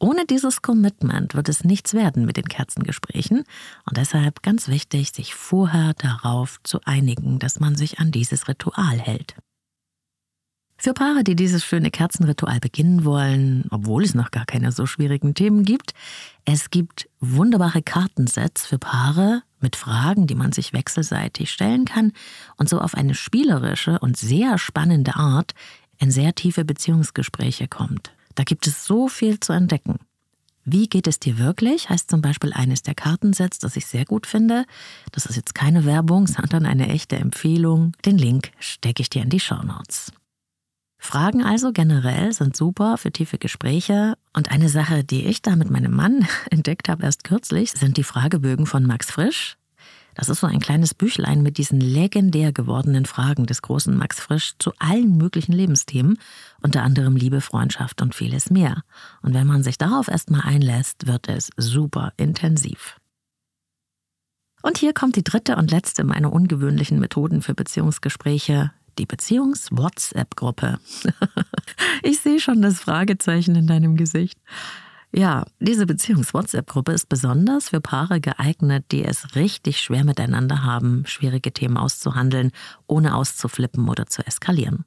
Ohne 0.00 0.26
dieses 0.26 0.60
Commitment 0.60 1.36
wird 1.36 1.48
es 1.48 1.62
nichts 1.62 1.94
werden 1.94 2.24
mit 2.24 2.36
den 2.36 2.48
Kerzengesprächen 2.48 3.44
und 3.84 3.96
deshalb 3.96 4.42
ganz 4.42 4.66
wichtig, 4.66 5.12
sich 5.12 5.32
vorher 5.32 5.94
darauf 5.94 6.58
zu 6.64 6.80
einigen, 6.84 7.38
dass 7.38 7.60
man 7.60 7.76
sich 7.76 8.00
an 8.00 8.10
dieses 8.10 8.48
Ritual 8.48 8.98
hält. 8.98 9.36
Für 10.84 10.94
Paare, 10.94 11.22
die 11.22 11.36
dieses 11.36 11.64
schöne 11.64 11.92
Kerzenritual 11.92 12.58
beginnen 12.58 13.04
wollen, 13.04 13.66
obwohl 13.70 14.02
es 14.02 14.16
noch 14.16 14.32
gar 14.32 14.44
keine 14.44 14.72
so 14.72 14.84
schwierigen 14.84 15.32
Themen 15.32 15.62
gibt, 15.62 15.94
es 16.44 16.70
gibt 16.70 17.08
wunderbare 17.20 17.82
Kartensets 17.82 18.66
für 18.66 18.80
Paare 18.80 19.44
mit 19.60 19.76
Fragen, 19.76 20.26
die 20.26 20.34
man 20.34 20.50
sich 20.50 20.72
wechselseitig 20.72 21.52
stellen 21.52 21.84
kann 21.84 22.10
und 22.56 22.68
so 22.68 22.80
auf 22.80 22.96
eine 22.96 23.14
spielerische 23.14 24.00
und 24.00 24.16
sehr 24.16 24.58
spannende 24.58 25.14
Art 25.14 25.54
in 25.98 26.10
sehr 26.10 26.34
tiefe 26.34 26.64
Beziehungsgespräche 26.64 27.68
kommt. 27.68 28.10
Da 28.34 28.42
gibt 28.42 28.66
es 28.66 28.84
so 28.84 29.06
viel 29.06 29.38
zu 29.38 29.52
entdecken. 29.52 30.00
Wie 30.64 30.88
geht 30.88 31.06
es 31.06 31.20
dir 31.20 31.38
wirklich? 31.38 31.90
heißt 31.90 32.10
zum 32.10 32.22
Beispiel 32.22 32.52
eines 32.52 32.82
der 32.82 32.96
Kartensets, 32.96 33.60
das 33.60 33.76
ich 33.76 33.86
sehr 33.86 34.04
gut 34.04 34.26
finde. 34.26 34.64
Das 35.12 35.26
ist 35.26 35.36
jetzt 35.36 35.54
keine 35.54 35.84
Werbung, 35.84 36.26
sondern 36.26 36.66
eine 36.66 36.88
echte 36.88 37.14
Empfehlung. 37.14 37.92
Den 38.04 38.18
Link 38.18 38.50
stecke 38.58 39.02
ich 39.02 39.10
dir 39.10 39.22
in 39.22 39.30
die 39.30 39.38
Show 39.38 39.62
Notes. 39.62 40.10
Fragen 41.04 41.42
also 41.42 41.72
generell 41.72 42.32
sind 42.32 42.56
super 42.56 42.96
für 42.96 43.10
tiefe 43.10 43.36
Gespräche. 43.36 44.14
Und 44.32 44.52
eine 44.52 44.68
Sache, 44.68 45.02
die 45.02 45.26
ich 45.26 45.42
da 45.42 45.56
mit 45.56 45.68
meinem 45.68 45.94
Mann 45.94 46.28
entdeckt 46.50 46.88
habe 46.88 47.02
erst 47.02 47.24
kürzlich, 47.24 47.72
sind 47.72 47.96
die 47.96 48.04
Fragebögen 48.04 48.66
von 48.66 48.86
Max 48.86 49.10
Frisch. 49.10 49.58
Das 50.14 50.28
ist 50.28 50.40
so 50.40 50.46
ein 50.46 50.60
kleines 50.60 50.94
Büchlein 50.94 51.42
mit 51.42 51.58
diesen 51.58 51.80
legendär 51.80 52.52
gewordenen 52.52 53.04
Fragen 53.04 53.46
des 53.46 53.62
großen 53.62 53.96
Max 53.96 54.20
Frisch 54.20 54.52
zu 54.60 54.72
allen 54.78 55.16
möglichen 55.16 55.52
Lebensthemen, 55.52 56.18
unter 56.62 56.84
anderem 56.84 57.16
Liebe, 57.16 57.40
Freundschaft 57.40 58.00
und 58.00 58.14
vieles 58.14 58.48
mehr. 58.48 58.82
Und 59.22 59.34
wenn 59.34 59.48
man 59.48 59.64
sich 59.64 59.78
darauf 59.78 60.06
erstmal 60.06 60.42
einlässt, 60.42 61.08
wird 61.08 61.28
es 61.28 61.50
super 61.56 62.12
intensiv. 62.16 62.96
Und 64.62 64.78
hier 64.78 64.94
kommt 64.94 65.16
die 65.16 65.24
dritte 65.24 65.56
und 65.56 65.72
letzte 65.72 66.04
meiner 66.04 66.32
ungewöhnlichen 66.32 67.00
Methoden 67.00 67.42
für 67.42 67.54
Beziehungsgespräche, 67.54 68.70
die 68.98 69.06
Beziehungs-WhatsApp-Gruppe. 69.06 70.78
ich 72.02 72.20
sehe 72.20 72.40
schon 72.40 72.62
das 72.62 72.80
Fragezeichen 72.80 73.54
in 73.56 73.66
deinem 73.66 73.96
Gesicht. 73.96 74.38
Ja, 75.14 75.44
diese 75.60 75.86
Beziehungs-WhatsApp-Gruppe 75.86 76.92
ist 76.92 77.08
besonders 77.08 77.68
für 77.68 77.82
Paare 77.82 78.20
geeignet, 78.20 78.86
die 78.92 79.04
es 79.04 79.34
richtig 79.34 79.80
schwer 79.80 80.04
miteinander 80.04 80.64
haben, 80.64 81.04
schwierige 81.06 81.52
Themen 81.52 81.76
auszuhandeln, 81.76 82.50
ohne 82.86 83.14
auszuflippen 83.14 83.90
oder 83.90 84.06
zu 84.06 84.26
eskalieren. 84.26 84.86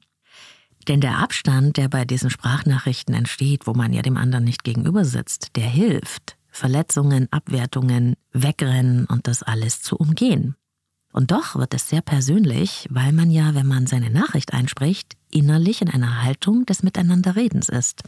Denn 0.88 1.00
der 1.00 1.18
Abstand, 1.18 1.76
der 1.76 1.88
bei 1.88 2.04
diesen 2.04 2.30
Sprachnachrichten 2.30 3.14
entsteht, 3.14 3.66
wo 3.66 3.74
man 3.74 3.92
ja 3.92 4.02
dem 4.02 4.16
anderen 4.16 4.44
nicht 4.44 4.64
gegenüber 4.64 5.04
sitzt, 5.04 5.56
der 5.56 5.66
hilft, 5.66 6.36
Verletzungen, 6.50 7.28
Abwertungen, 7.30 8.16
Wegrennen 8.32 9.06
und 9.06 9.28
das 9.28 9.42
alles 9.42 9.82
zu 9.82 9.96
umgehen. 9.96 10.56
Und 11.16 11.30
doch 11.30 11.56
wird 11.56 11.72
es 11.72 11.88
sehr 11.88 12.02
persönlich, 12.02 12.86
weil 12.90 13.10
man 13.10 13.30
ja, 13.30 13.54
wenn 13.54 13.66
man 13.66 13.86
seine 13.86 14.10
Nachricht 14.10 14.52
einspricht, 14.52 15.16
innerlich 15.30 15.80
in 15.80 15.88
einer 15.88 16.22
Haltung 16.22 16.66
des 16.66 16.82
Miteinanderredens 16.82 17.70
ist. 17.70 18.02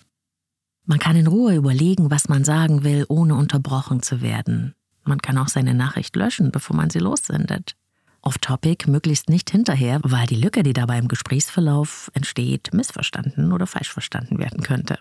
Man 0.85 0.99
kann 0.99 1.16
in 1.16 1.27
Ruhe 1.27 1.55
überlegen, 1.55 2.11
was 2.11 2.29
man 2.29 2.44
sagen 2.44 2.85
will, 2.85 3.07
ohne 3.09 3.35
unterbrochen 3.35 4.03
zu 4.03 4.21
werden. 4.21 4.75
Man 5.05 5.23
kann 5.23 5.38
auch 5.38 5.49
seine 5.49 5.73
Nachricht 5.73 6.16
löschen, 6.16 6.53
bevor 6.53 6.77
man 6.77 6.90
sie 6.90 6.99
lossendet. 6.99 7.77
Off-Topic 8.21 8.90
möglichst 8.90 9.31
nicht 9.31 9.49
hinterher, 9.49 10.01
weil 10.03 10.27
die 10.27 10.38
Lücke, 10.38 10.62
die 10.62 10.75
dabei 10.75 10.99
im 10.99 11.09
Gesprächsverlauf 11.09 12.11
entsteht, 12.12 12.75
missverstanden 12.75 13.55
oder 13.55 13.66
falsch 13.66 13.90
verstanden 13.90 14.38
werden 14.38 14.62
könnte. 14.62 14.99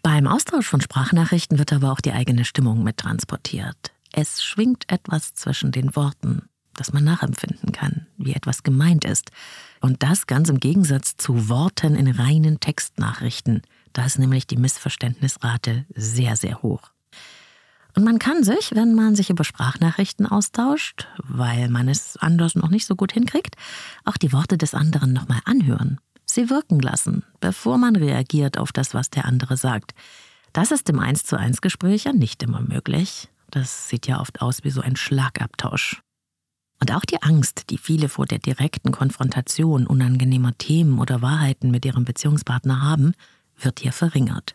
Beim 0.00 0.26
Austausch 0.26 0.66
von 0.68 0.80
Sprachnachrichten 0.80 1.58
wird 1.58 1.74
aber 1.74 1.92
auch 1.92 2.00
die 2.00 2.12
eigene 2.12 2.46
Stimmung 2.46 2.82
mit 2.82 2.96
transportiert. 2.96 3.92
Es 4.10 4.42
schwingt 4.42 4.90
etwas 4.90 5.34
zwischen 5.34 5.70
den 5.70 5.94
Worten, 5.96 6.48
das 6.76 6.92
man 6.92 7.04
nachempfinden 7.04 7.72
kann, 7.72 8.06
wie 8.16 8.34
etwas 8.34 8.62
gemeint 8.62 9.04
ist. 9.04 9.30
Und 9.80 10.02
das 10.02 10.26
ganz 10.26 10.48
im 10.48 10.60
Gegensatz 10.60 11.16
zu 11.16 11.48
Worten 11.48 11.94
in 11.94 12.08
reinen 12.08 12.60
Textnachrichten– 12.60 13.62
da 13.96 14.04
ist 14.04 14.18
nämlich 14.18 14.46
die 14.46 14.58
Missverständnisrate 14.58 15.86
sehr, 15.94 16.36
sehr 16.36 16.60
hoch. 16.60 16.82
Und 17.94 18.04
man 18.04 18.18
kann 18.18 18.44
sich, 18.44 18.74
wenn 18.74 18.94
man 18.94 19.16
sich 19.16 19.30
über 19.30 19.42
Sprachnachrichten 19.42 20.26
austauscht, 20.26 21.08
weil 21.16 21.70
man 21.70 21.88
es 21.88 22.18
anders 22.18 22.56
noch 22.56 22.68
nicht 22.68 22.84
so 22.84 22.94
gut 22.94 23.12
hinkriegt, 23.12 23.56
auch 24.04 24.18
die 24.18 24.34
Worte 24.34 24.58
des 24.58 24.74
anderen 24.74 25.14
nochmal 25.14 25.40
anhören, 25.46 25.98
sie 26.26 26.50
wirken 26.50 26.78
lassen, 26.78 27.24
bevor 27.40 27.78
man 27.78 27.96
reagiert 27.96 28.58
auf 28.58 28.70
das, 28.70 28.92
was 28.92 29.08
der 29.08 29.24
andere 29.24 29.56
sagt. 29.56 29.94
Das 30.52 30.72
ist 30.72 30.90
im 30.90 31.00
1 31.00 31.24
zu 31.24 31.38
1 31.38 31.62
Gespräch 31.62 32.04
ja 32.04 32.12
nicht 32.12 32.42
immer 32.42 32.60
möglich. 32.60 33.30
Das 33.50 33.88
sieht 33.88 34.06
ja 34.06 34.20
oft 34.20 34.42
aus 34.42 34.62
wie 34.62 34.70
so 34.70 34.82
ein 34.82 34.96
Schlagabtausch. 34.96 36.02
Und 36.80 36.92
auch 36.92 37.04
die 37.04 37.22
Angst, 37.22 37.70
die 37.70 37.78
viele 37.78 38.08
vor 38.08 38.26
der 38.26 38.38
direkten 38.38 38.92
Konfrontation 38.92 39.86
unangenehmer 39.86 40.56
Themen 40.58 40.98
oder 40.98 41.22
Wahrheiten 41.22 41.70
mit 41.70 41.84
ihrem 41.84 42.04
Beziehungspartner 42.04 42.82
haben, 42.82 43.12
wird 43.58 43.80
hier 43.80 43.92
verringert. 43.92 44.54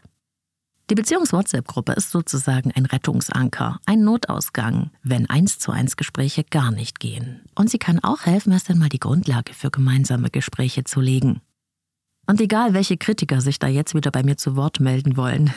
Die 0.92 0.96
Beziehungs-WhatsApp-Gruppe 0.96 1.94
ist 1.94 2.12
sozusagen 2.12 2.72
ein 2.74 2.86
Rettungsanker, 2.86 3.80
ein 3.86 4.04
Notausgang, 4.04 4.92
wenn 5.04 5.30
eins 5.30 5.58
zu 5.58 5.72
eins 5.72 5.96
Gespräche 5.96 6.44
gar 6.44 6.70
nicht 6.72 7.00
gehen. 7.00 7.42
Und 7.56 7.70
sie 7.70 7.78
kann 7.78 8.00
auch 8.04 8.26
helfen, 8.26 8.52
erst 8.52 8.70
einmal 8.70 8.90
die 8.90 9.00
Grundlage 9.00 9.54
für 9.54 9.72
gemeinsame 9.72 10.30
Gespräche 10.30 10.84
zu 10.84 11.00
legen. 11.00 11.40
Und 12.28 12.42
egal, 12.42 12.74
welche 12.74 12.98
Kritiker 12.98 13.42
sich 13.42 13.58
da 13.58 13.68
jetzt 13.68 13.96
wieder 13.96 14.12
bei 14.12 14.22
mir 14.24 14.36
zu 14.36 14.56
Wort 14.56 14.80
melden 14.80 15.18
wollen, 15.18 15.54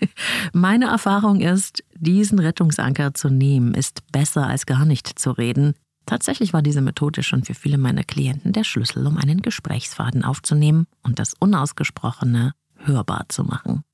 meine 0.52 0.86
Erfahrung 0.86 1.40
ist, 1.40 1.84
diesen 1.94 2.38
Rettungsanker 2.38 3.14
zu 3.14 3.30
nehmen, 3.30 3.74
ist 3.74 4.10
besser 4.10 4.48
als 4.48 4.66
gar 4.66 4.84
nicht 4.84 5.18
zu 5.18 5.30
reden. 5.30 5.74
Tatsächlich 6.06 6.52
war 6.52 6.62
diese 6.62 6.80
Methode 6.80 7.22
schon 7.22 7.44
für 7.44 7.54
viele 7.54 7.78
meiner 7.78 8.04
Klienten 8.04 8.52
der 8.52 8.64
Schlüssel, 8.64 9.06
um 9.06 9.16
einen 9.16 9.42
Gesprächsfaden 9.42 10.24
aufzunehmen 10.24 10.86
und 11.02 11.18
das 11.18 11.34
Unausgesprochene 11.34 12.52
hörbar 12.76 13.26
zu 13.28 13.44
machen. 13.44 13.84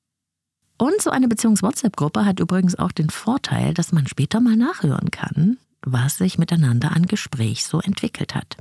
Und 0.78 1.02
so 1.02 1.10
eine 1.10 1.28
Beziehungs-WhatsApp-Gruppe 1.28 2.24
hat 2.24 2.40
übrigens 2.40 2.78
auch 2.78 2.92
den 2.92 3.10
Vorteil, 3.10 3.74
dass 3.74 3.92
man 3.92 4.06
später 4.06 4.40
mal 4.40 4.56
nachhören 4.56 5.10
kann, 5.10 5.58
was 5.82 6.18
sich 6.18 6.38
miteinander 6.38 6.92
an 6.94 7.06
Gespräch 7.06 7.64
so 7.64 7.80
entwickelt 7.80 8.34
hat. 8.34 8.56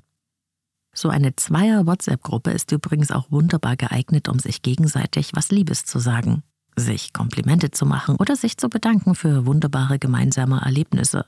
So 0.94 1.10
eine 1.10 1.36
Zweier-WhatsApp-Gruppe 1.36 2.50
ist 2.50 2.72
übrigens 2.72 3.12
auch 3.12 3.30
wunderbar 3.30 3.76
geeignet, 3.76 4.30
um 4.30 4.40
sich 4.40 4.64
gegenseitig 4.64 5.32
was 5.34 5.52
Liebes 5.52 5.86
zu 5.86 6.00
sagen, 6.00 6.42
sich 6.76 7.14
Komplimente 7.14 7.70
zu 7.70 7.86
machen 7.86 8.16
oder 8.16 8.36
sich 8.36 8.58
zu 8.58 8.68
bedanken 8.68 9.14
für 9.14 9.46
wunderbare 9.46 10.00
gemeinsame 10.00 10.62
Erlebnisse. 10.62 11.26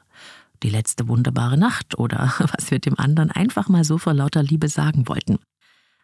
Die 0.63 0.69
letzte 0.69 1.07
wunderbare 1.07 1.57
Nacht 1.57 1.97
oder 1.97 2.33
was 2.57 2.71
wir 2.71 2.79
dem 2.79 2.97
anderen 2.99 3.31
einfach 3.31 3.69
mal 3.69 3.83
so 3.83 3.97
vor 3.97 4.13
lauter 4.13 4.43
Liebe 4.43 4.67
sagen 4.67 5.07
wollten. 5.07 5.39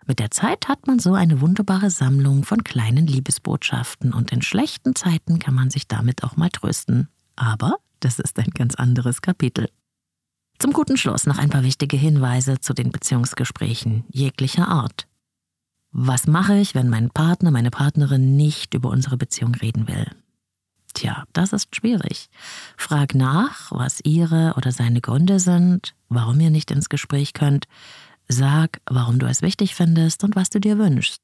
Mit 0.08 0.20
der 0.20 0.30
Zeit 0.30 0.68
hat 0.68 0.86
man 0.86 1.00
so 1.00 1.16
eine 1.16 1.42
wunderbare 1.42 1.90
Sammlung 1.90 2.44
von 2.44 2.64
kleinen 2.64 3.08
Liebesbotschaften 3.08 4.14
und 4.14 4.32
in 4.32 4.44
schlechten 4.44 4.96
Zeiten 4.96 5.40
kann 5.40 5.56
man 5.56 5.72
sich 5.72 5.88
damit 5.88 6.24
auch 6.24 6.38
mal 6.38 6.50
trösten. 6.50 7.10
Aber 7.36 7.78
das 8.02 8.20
ist 8.20 8.38
ein 8.38 8.52
ganz 8.52 8.76
anderes 8.76 9.22
Kapitel. 9.22 9.68
Zum 10.60 10.74
guten 10.74 10.96
Schluss 10.96 11.26
noch 11.26 11.40
ein 11.40 11.50
paar 11.50 11.64
wichtige 11.64 11.98
Hinweise 11.98 12.60
zu 12.60 12.74
den 12.74 12.92
Beziehungsgesprächen 12.92 14.06
jeglicher 14.10 14.68
Art. 14.68 15.08
Was 15.92 16.28
mache 16.28 16.58
ich, 16.58 16.76
wenn 16.76 16.90
mein 16.90 17.10
Partner, 17.10 17.52
meine 17.52 17.72
Partnerin 17.72 18.36
nicht 18.36 18.74
über 18.74 18.90
unsere 18.90 19.18
Beziehung 19.18 19.56
reden 19.56 19.88
will? 19.88 20.12
Tja, 20.96 21.26
das 21.34 21.54
ist 21.54 21.76
schwierig. 21.76 22.30
Frag 22.78 23.14
nach, 23.14 23.72
was 23.72 24.00
ihre 24.04 24.56
oder 24.58 24.72
seine 24.72 25.02
Gründe 25.02 25.40
sind, 25.40 25.94
warum 26.10 26.40
ihr 26.40 26.50
nicht 26.50 26.72
ins 26.72 26.90
Gespräch 26.90 27.34
könnt 27.34 27.68
Sag, 28.28 28.82
warum 28.90 29.20
du 29.20 29.28
es 29.28 29.42
wichtig 29.42 29.76
findest 29.76 30.24
und 30.24 30.36
was 30.36 30.50
du 30.50 30.60
dir 30.60 30.78
wünschst. 30.78 31.22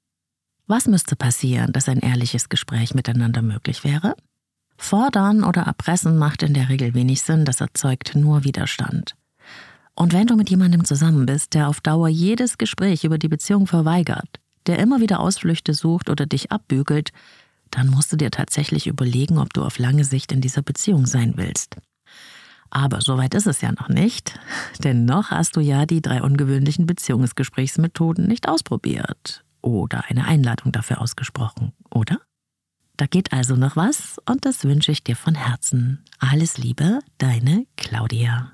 Was 0.67 0.88
müsste 0.88 1.15
passieren, 1.15 1.73
dass 1.73 1.89
ein 1.89 1.99
ehrliches 1.99 2.47
Gespräch 2.47 2.93
miteinander 2.93 3.41
möglich 3.41 3.84
wäre? 3.84 4.15
Fordern 4.77 5.43
oder 5.43 5.63
erpressen 5.63 6.17
macht 6.17 6.43
in 6.43 6.53
der 6.53 6.69
Regel 6.69 6.93
wenig 6.93 7.21
Sinn, 7.21 7.45
das 7.45 7.62
erzeugt 7.62 8.15
nur 8.15 8.43
Widerstand. 8.43 9.15
Und 9.95 10.13
wenn 10.13 10.27
du 10.27 10.36
mit 10.36 10.49
jemandem 10.49 10.86
zusammen 10.86 11.25
bist, 11.25 11.53
der 11.53 11.67
auf 11.67 11.81
Dauer 11.81 12.07
jedes 12.07 12.57
Gespräch 12.57 13.03
über 13.03 13.17
die 13.17 13.27
Beziehung 13.27 13.67
verweigert, 13.67 14.39
der 14.67 14.79
immer 14.79 15.01
wieder 15.01 15.19
Ausflüchte 15.19 15.73
sucht 15.73 16.10
oder 16.10 16.25
dich 16.25 16.51
abbügelt, 16.51 17.12
dann 17.71 17.88
musst 17.88 18.12
du 18.12 18.17
dir 18.17 18.31
tatsächlich 18.31 18.88
überlegen, 18.88 19.38
ob 19.38 19.53
du 19.53 19.63
auf 19.63 19.79
lange 19.79 20.03
Sicht 20.03 20.31
in 20.31 20.41
dieser 20.41 20.62
Beziehung 20.62 21.05
sein 21.05 21.34
willst. 21.36 21.77
Aber 22.69 23.01
soweit 23.01 23.34
ist 23.34 23.47
es 23.47 23.62
ja 23.62 23.71
noch 23.71 23.89
nicht, 23.89 24.39
denn 24.84 25.05
noch 25.05 25.31
hast 25.31 25.55
du 25.55 25.60
ja 25.60 25.86
die 25.86 26.01
drei 26.01 26.21
ungewöhnlichen 26.21 26.86
Beziehungsgesprächsmethoden 26.86 28.27
nicht 28.27 28.47
ausprobiert 28.47 29.43
oder 29.62 30.05
eine 30.10 30.25
Einladung 30.25 30.71
dafür 30.71 31.01
ausgesprochen, 31.01 31.73
oder? 31.89 32.19
Da 32.97 33.07
geht 33.07 33.34
also 33.34 33.55
noch 33.55 33.75
was 33.75 34.19
und 34.29 34.45
das 34.45 34.63
wünsche 34.63 34.91
ich 34.91 35.03
dir 35.03 35.15
von 35.15 35.36
Herzen. 35.36 36.03
Alles 36.19 36.57
Liebe, 36.57 36.99
deine 37.17 37.65
Claudia. 37.75 38.53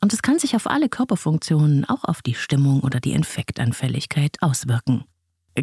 Und 0.00 0.12
es 0.12 0.22
kann 0.22 0.38
sich 0.38 0.54
auf 0.54 0.68
alle 0.68 0.88
Körperfunktionen, 0.88 1.84
auch 1.84 2.04
auf 2.04 2.22
die 2.22 2.34
Stimmung 2.34 2.80
oder 2.80 3.00
die 3.00 3.12
Infektanfälligkeit 3.12 4.36
auswirken. 4.40 5.04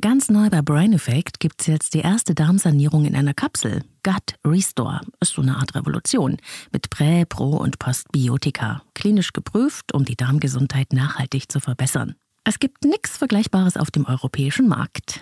Ganz 0.02 0.30
neu 0.30 0.50
bei 0.50 0.62
Brain 0.62 0.91
Effect 0.91 1.39
gibt 1.39 1.62
es 1.62 1.67
jetzt 1.67 1.93
die 1.93 2.00
erste 2.00 2.36
Darmsanierung 2.36 3.06
in 3.06 3.15
einer 3.15 3.34
Kapsel. 3.34 3.82
Gut 4.04 4.36
Restore 4.45 5.00
ist 5.21 5.34
so 5.34 5.41
eine 5.41 5.56
Art 5.56 5.74
Revolution 5.74 6.38
mit 6.74 6.89
Prä-, 6.89 7.24
Pro- 7.24 7.58
und 7.58 7.80
Postbiotika. 7.80 8.82
Klinisch 8.93 9.32
geprüft, 9.32 9.93
um 9.93 10.04
die 10.04 10.17
Darmgesundheit 10.17 10.91
nachhaltig 10.91 11.50
zu 11.50 11.62
verbessern. 11.62 12.15
Es 12.43 12.60
gibt 12.60 12.84
nichts 12.84 13.17
Vergleichbares 13.17 13.78
auf 13.78 13.89
dem 13.89 14.06
europäischen 14.06 14.67
Markt. 14.67 15.21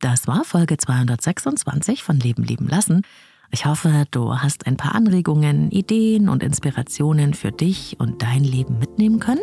Das 0.00 0.26
war 0.26 0.44
Folge 0.44 0.78
226 0.78 2.02
von 2.02 2.18
Leben 2.18 2.42
lieben 2.42 2.66
lassen. 2.66 3.02
Ich 3.50 3.66
hoffe, 3.66 4.04
du 4.10 4.34
hast 4.34 4.66
ein 4.66 4.78
paar 4.78 4.94
Anregungen, 4.94 5.70
Ideen 5.70 6.30
und 6.30 6.42
Inspirationen 6.42 7.34
für 7.34 7.52
dich 7.52 7.96
und 7.98 8.22
dein 8.22 8.42
Leben 8.42 8.78
mitnehmen 8.78 9.20
können. 9.20 9.42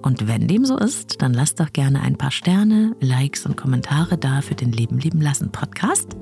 Und 0.00 0.26
wenn 0.26 0.48
dem 0.48 0.64
so 0.64 0.78
ist, 0.78 1.20
dann 1.20 1.34
lass 1.34 1.54
doch 1.54 1.72
gerne 1.74 2.00
ein 2.00 2.16
paar 2.16 2.30
Sterne, 2.30 2.96
Likes 3.00 3.44
und 3.44 3.56
Kommentare 3.56 4.16
da 4.16 4.40
für 4.40 4.54
den 4.54 4.72
Leben 4.72 4.98
lieben 4.98 5.20
lassen 5.20 5.52
Podcast. 5.52 6.16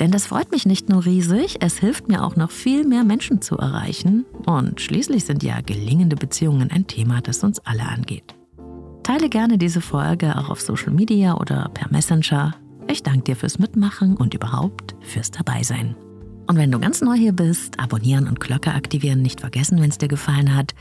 Denn 0.00 0.10
das 0.10 0.26
freut 0.26 0.50
mich 0.50 0.64
nicht 0.64 0.88
nur 0.88 1.04
riesig, 1.04 1.58
es 1.60 1.78
hilft 1.78 2.08
mir 2.08 2.24
auch 2.24 2.34
noch 2.36 2.50
viel 2.50 2.84
mehr 2.86 3.04
Menschen 3.04 3.42
zu 3.42 3.58
erreichen. 3.58 4.24
Und 4.46 4.80
schließlich 4.80 5.24
sind 5.24 5.42
ja 5.42 5.60
gelingende 5.60 6.16
Beziehungen 6.16 6.70
ein 6.70 6.86
Thema, 6.86 7.20
das 7.20 7.44
uns 7.44 7.60
alle 7.60 7.82
angeht. 7.82 8.34
Teile 9.02 9.28
gerne 9.28 9.58
diese 9.58 9.80
Folge 9.80 10.36
auch 10.38 10.48
auf 10.48 10.60
Social 10.60 10.92
Media 10.92 11.34
oder 11.34 11.70
per 11.74 11.90
Messenger. 11.90 12.54
Ich 12.92 13.02
danke 13.02 13.24
dir 13.24 13.36
fürs 13.36 13.58
Mitmachen 13.58 14.18
und 14.18 14.34
überhaupt 14.34 14.94
fürs 15.00 15.30
Dabeisein. 15.30 15.96
Und 16.46 16.58
wenn 16.58 16.70
du 16.70 16.78
ganz 16.78 17.00
neu 17.00 17.14
hier 17.14 17.32
bist, 17.32 17.80
abonnieren 17.80 18.28
und 18.28 18.38
Glocke 18.38 18.74
aktivieren 18.74 19.22
nicht 19.22 19.40
vergessen, 19.40 19.80
wenn 19.80 19.88
es 19.88 19.96
dir 19.96 20.08
gefallen 20.08 20.54
hat. 20.54 20.74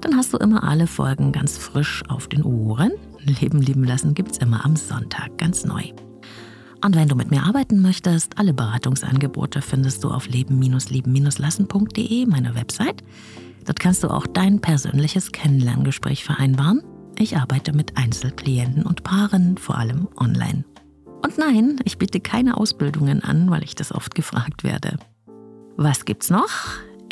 Dann 0.00 0.16
hast 0.16 0.32
du 0.32 0.38
immer 0.38 0.64
alle 0.64 0.86
Folgen 0.86 1.32
ganz 1.32 1.58
frisch 1.58 2.02
auf 2.08 2.28
den 2.28 2.44
Ohren. 2.44 2.92
Leben 3.26 3.60
lieben 3.60 3.84
lassen 3.84 4.14
gibt's 4.14 4.38
immer 4.38 4.64
am 4.64 4.74
Sonntag 4.74 5.36
ganz 5.36 5.66
neu. 5.66 5.82
Und 6.82 6.96
wenn 6.96 7.08
du 7.08 7.14
mit 7.14 7.30
mir 7.30 7.42
arbeiten 7.42 7.82
möchtest, 7.82 8.38
alle 8.38 8.54
Beratungsangebote 8.54 9.60
findest 9.60 10.02
du 10.02 10.08
auf 10.08 10.28
leben-lieben-lassen.de, 10.28 12.24
meiner 12.24 12.54
Website. 12.54 13.04
Dort 13.66 13.80
kannst 13.80 14.02
du 14.02 14.08
auch 14.08 14.26
dein 14.26 14.62
persönliches 14.62 15.30
Kennenlerngespräch 15.30 16.24
vereinbaren. 16.24 16.80
Ich 17.18 17.36
arbeite 17.36 17.74
mit 17.74 17.98
Einzelklienten 17.98 18.84
und 18.84 19.02
Paaren, 19.02 19.58
vor 19.58 19.76
allem 19.76 20.08
online. 20.16 20.64
Und 21.22 21.38
nein, 21.38 21.78
ich 21.84 21.98
biete 21.98 22.20
keine 22.20 22.56
Ausbildungen 22.56 23.22
an, 23.22 23.50
weil 23.50 23.62
ich 23.62 23.74
das 23.74 23.92
oft 23.92 24.14
gefragt 24.14 24.64
werde. 24.64 24.98
Was 25.76 26.04
gibt's 26.04 26.30
noch? 26.30 26.50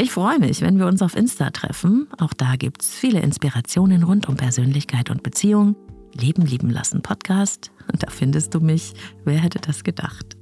Ich 0.00 0.12
freue 0.12 0.38
mich, 0.38 0.60
wenn 0.60 0.78
wir 0.78 0.86
uns 0.86 1.02
auf 1.02 1.16
Insta 1.16 1.50
treffen. 1.50 2.06
Auch 2.18 2.32
da 2.32 2.56
gibt's 2.56 2.94
viele 2.94 3.20
Inspirationen 3.20 4.04
rund 4.04 4.28
um 4.28 4.36
Persönlichkeit 4.36 5.10
und 5.10 5.22
Beziehung. 5.22 5.74
Leben 6.14 6.42
lieben 6.42 6.70
lassen 6.70 7.02
Podcast. 7.02 7.72
Und 7.90 8.02
da 8.02 8.10
findest 8.10 8.54
du 8.54 8.60
mich. 8.60 8.94
Wer 9.24 9.38
hätte 9.38 9.58
das 9.58 9.84
gedacht? 9.84 10.36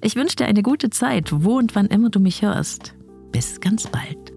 Ich 0.00 0.16
wünsche 0.16 0.36
dir 0.36 0.46
eine 0.46 0.62
gute 0.62 0.90
Zeit, 0.90 1.30
wo 1.32 1.58
und 1.58 1.74
wann 1.74 1.86
immer 1.86 2.10
du 2.10 2.20
mich 2.20 2.42
hörst. 2.42 2.94
Bis 3.32 3.60
ganz 3.60 3.86
bald. 3.86 4.32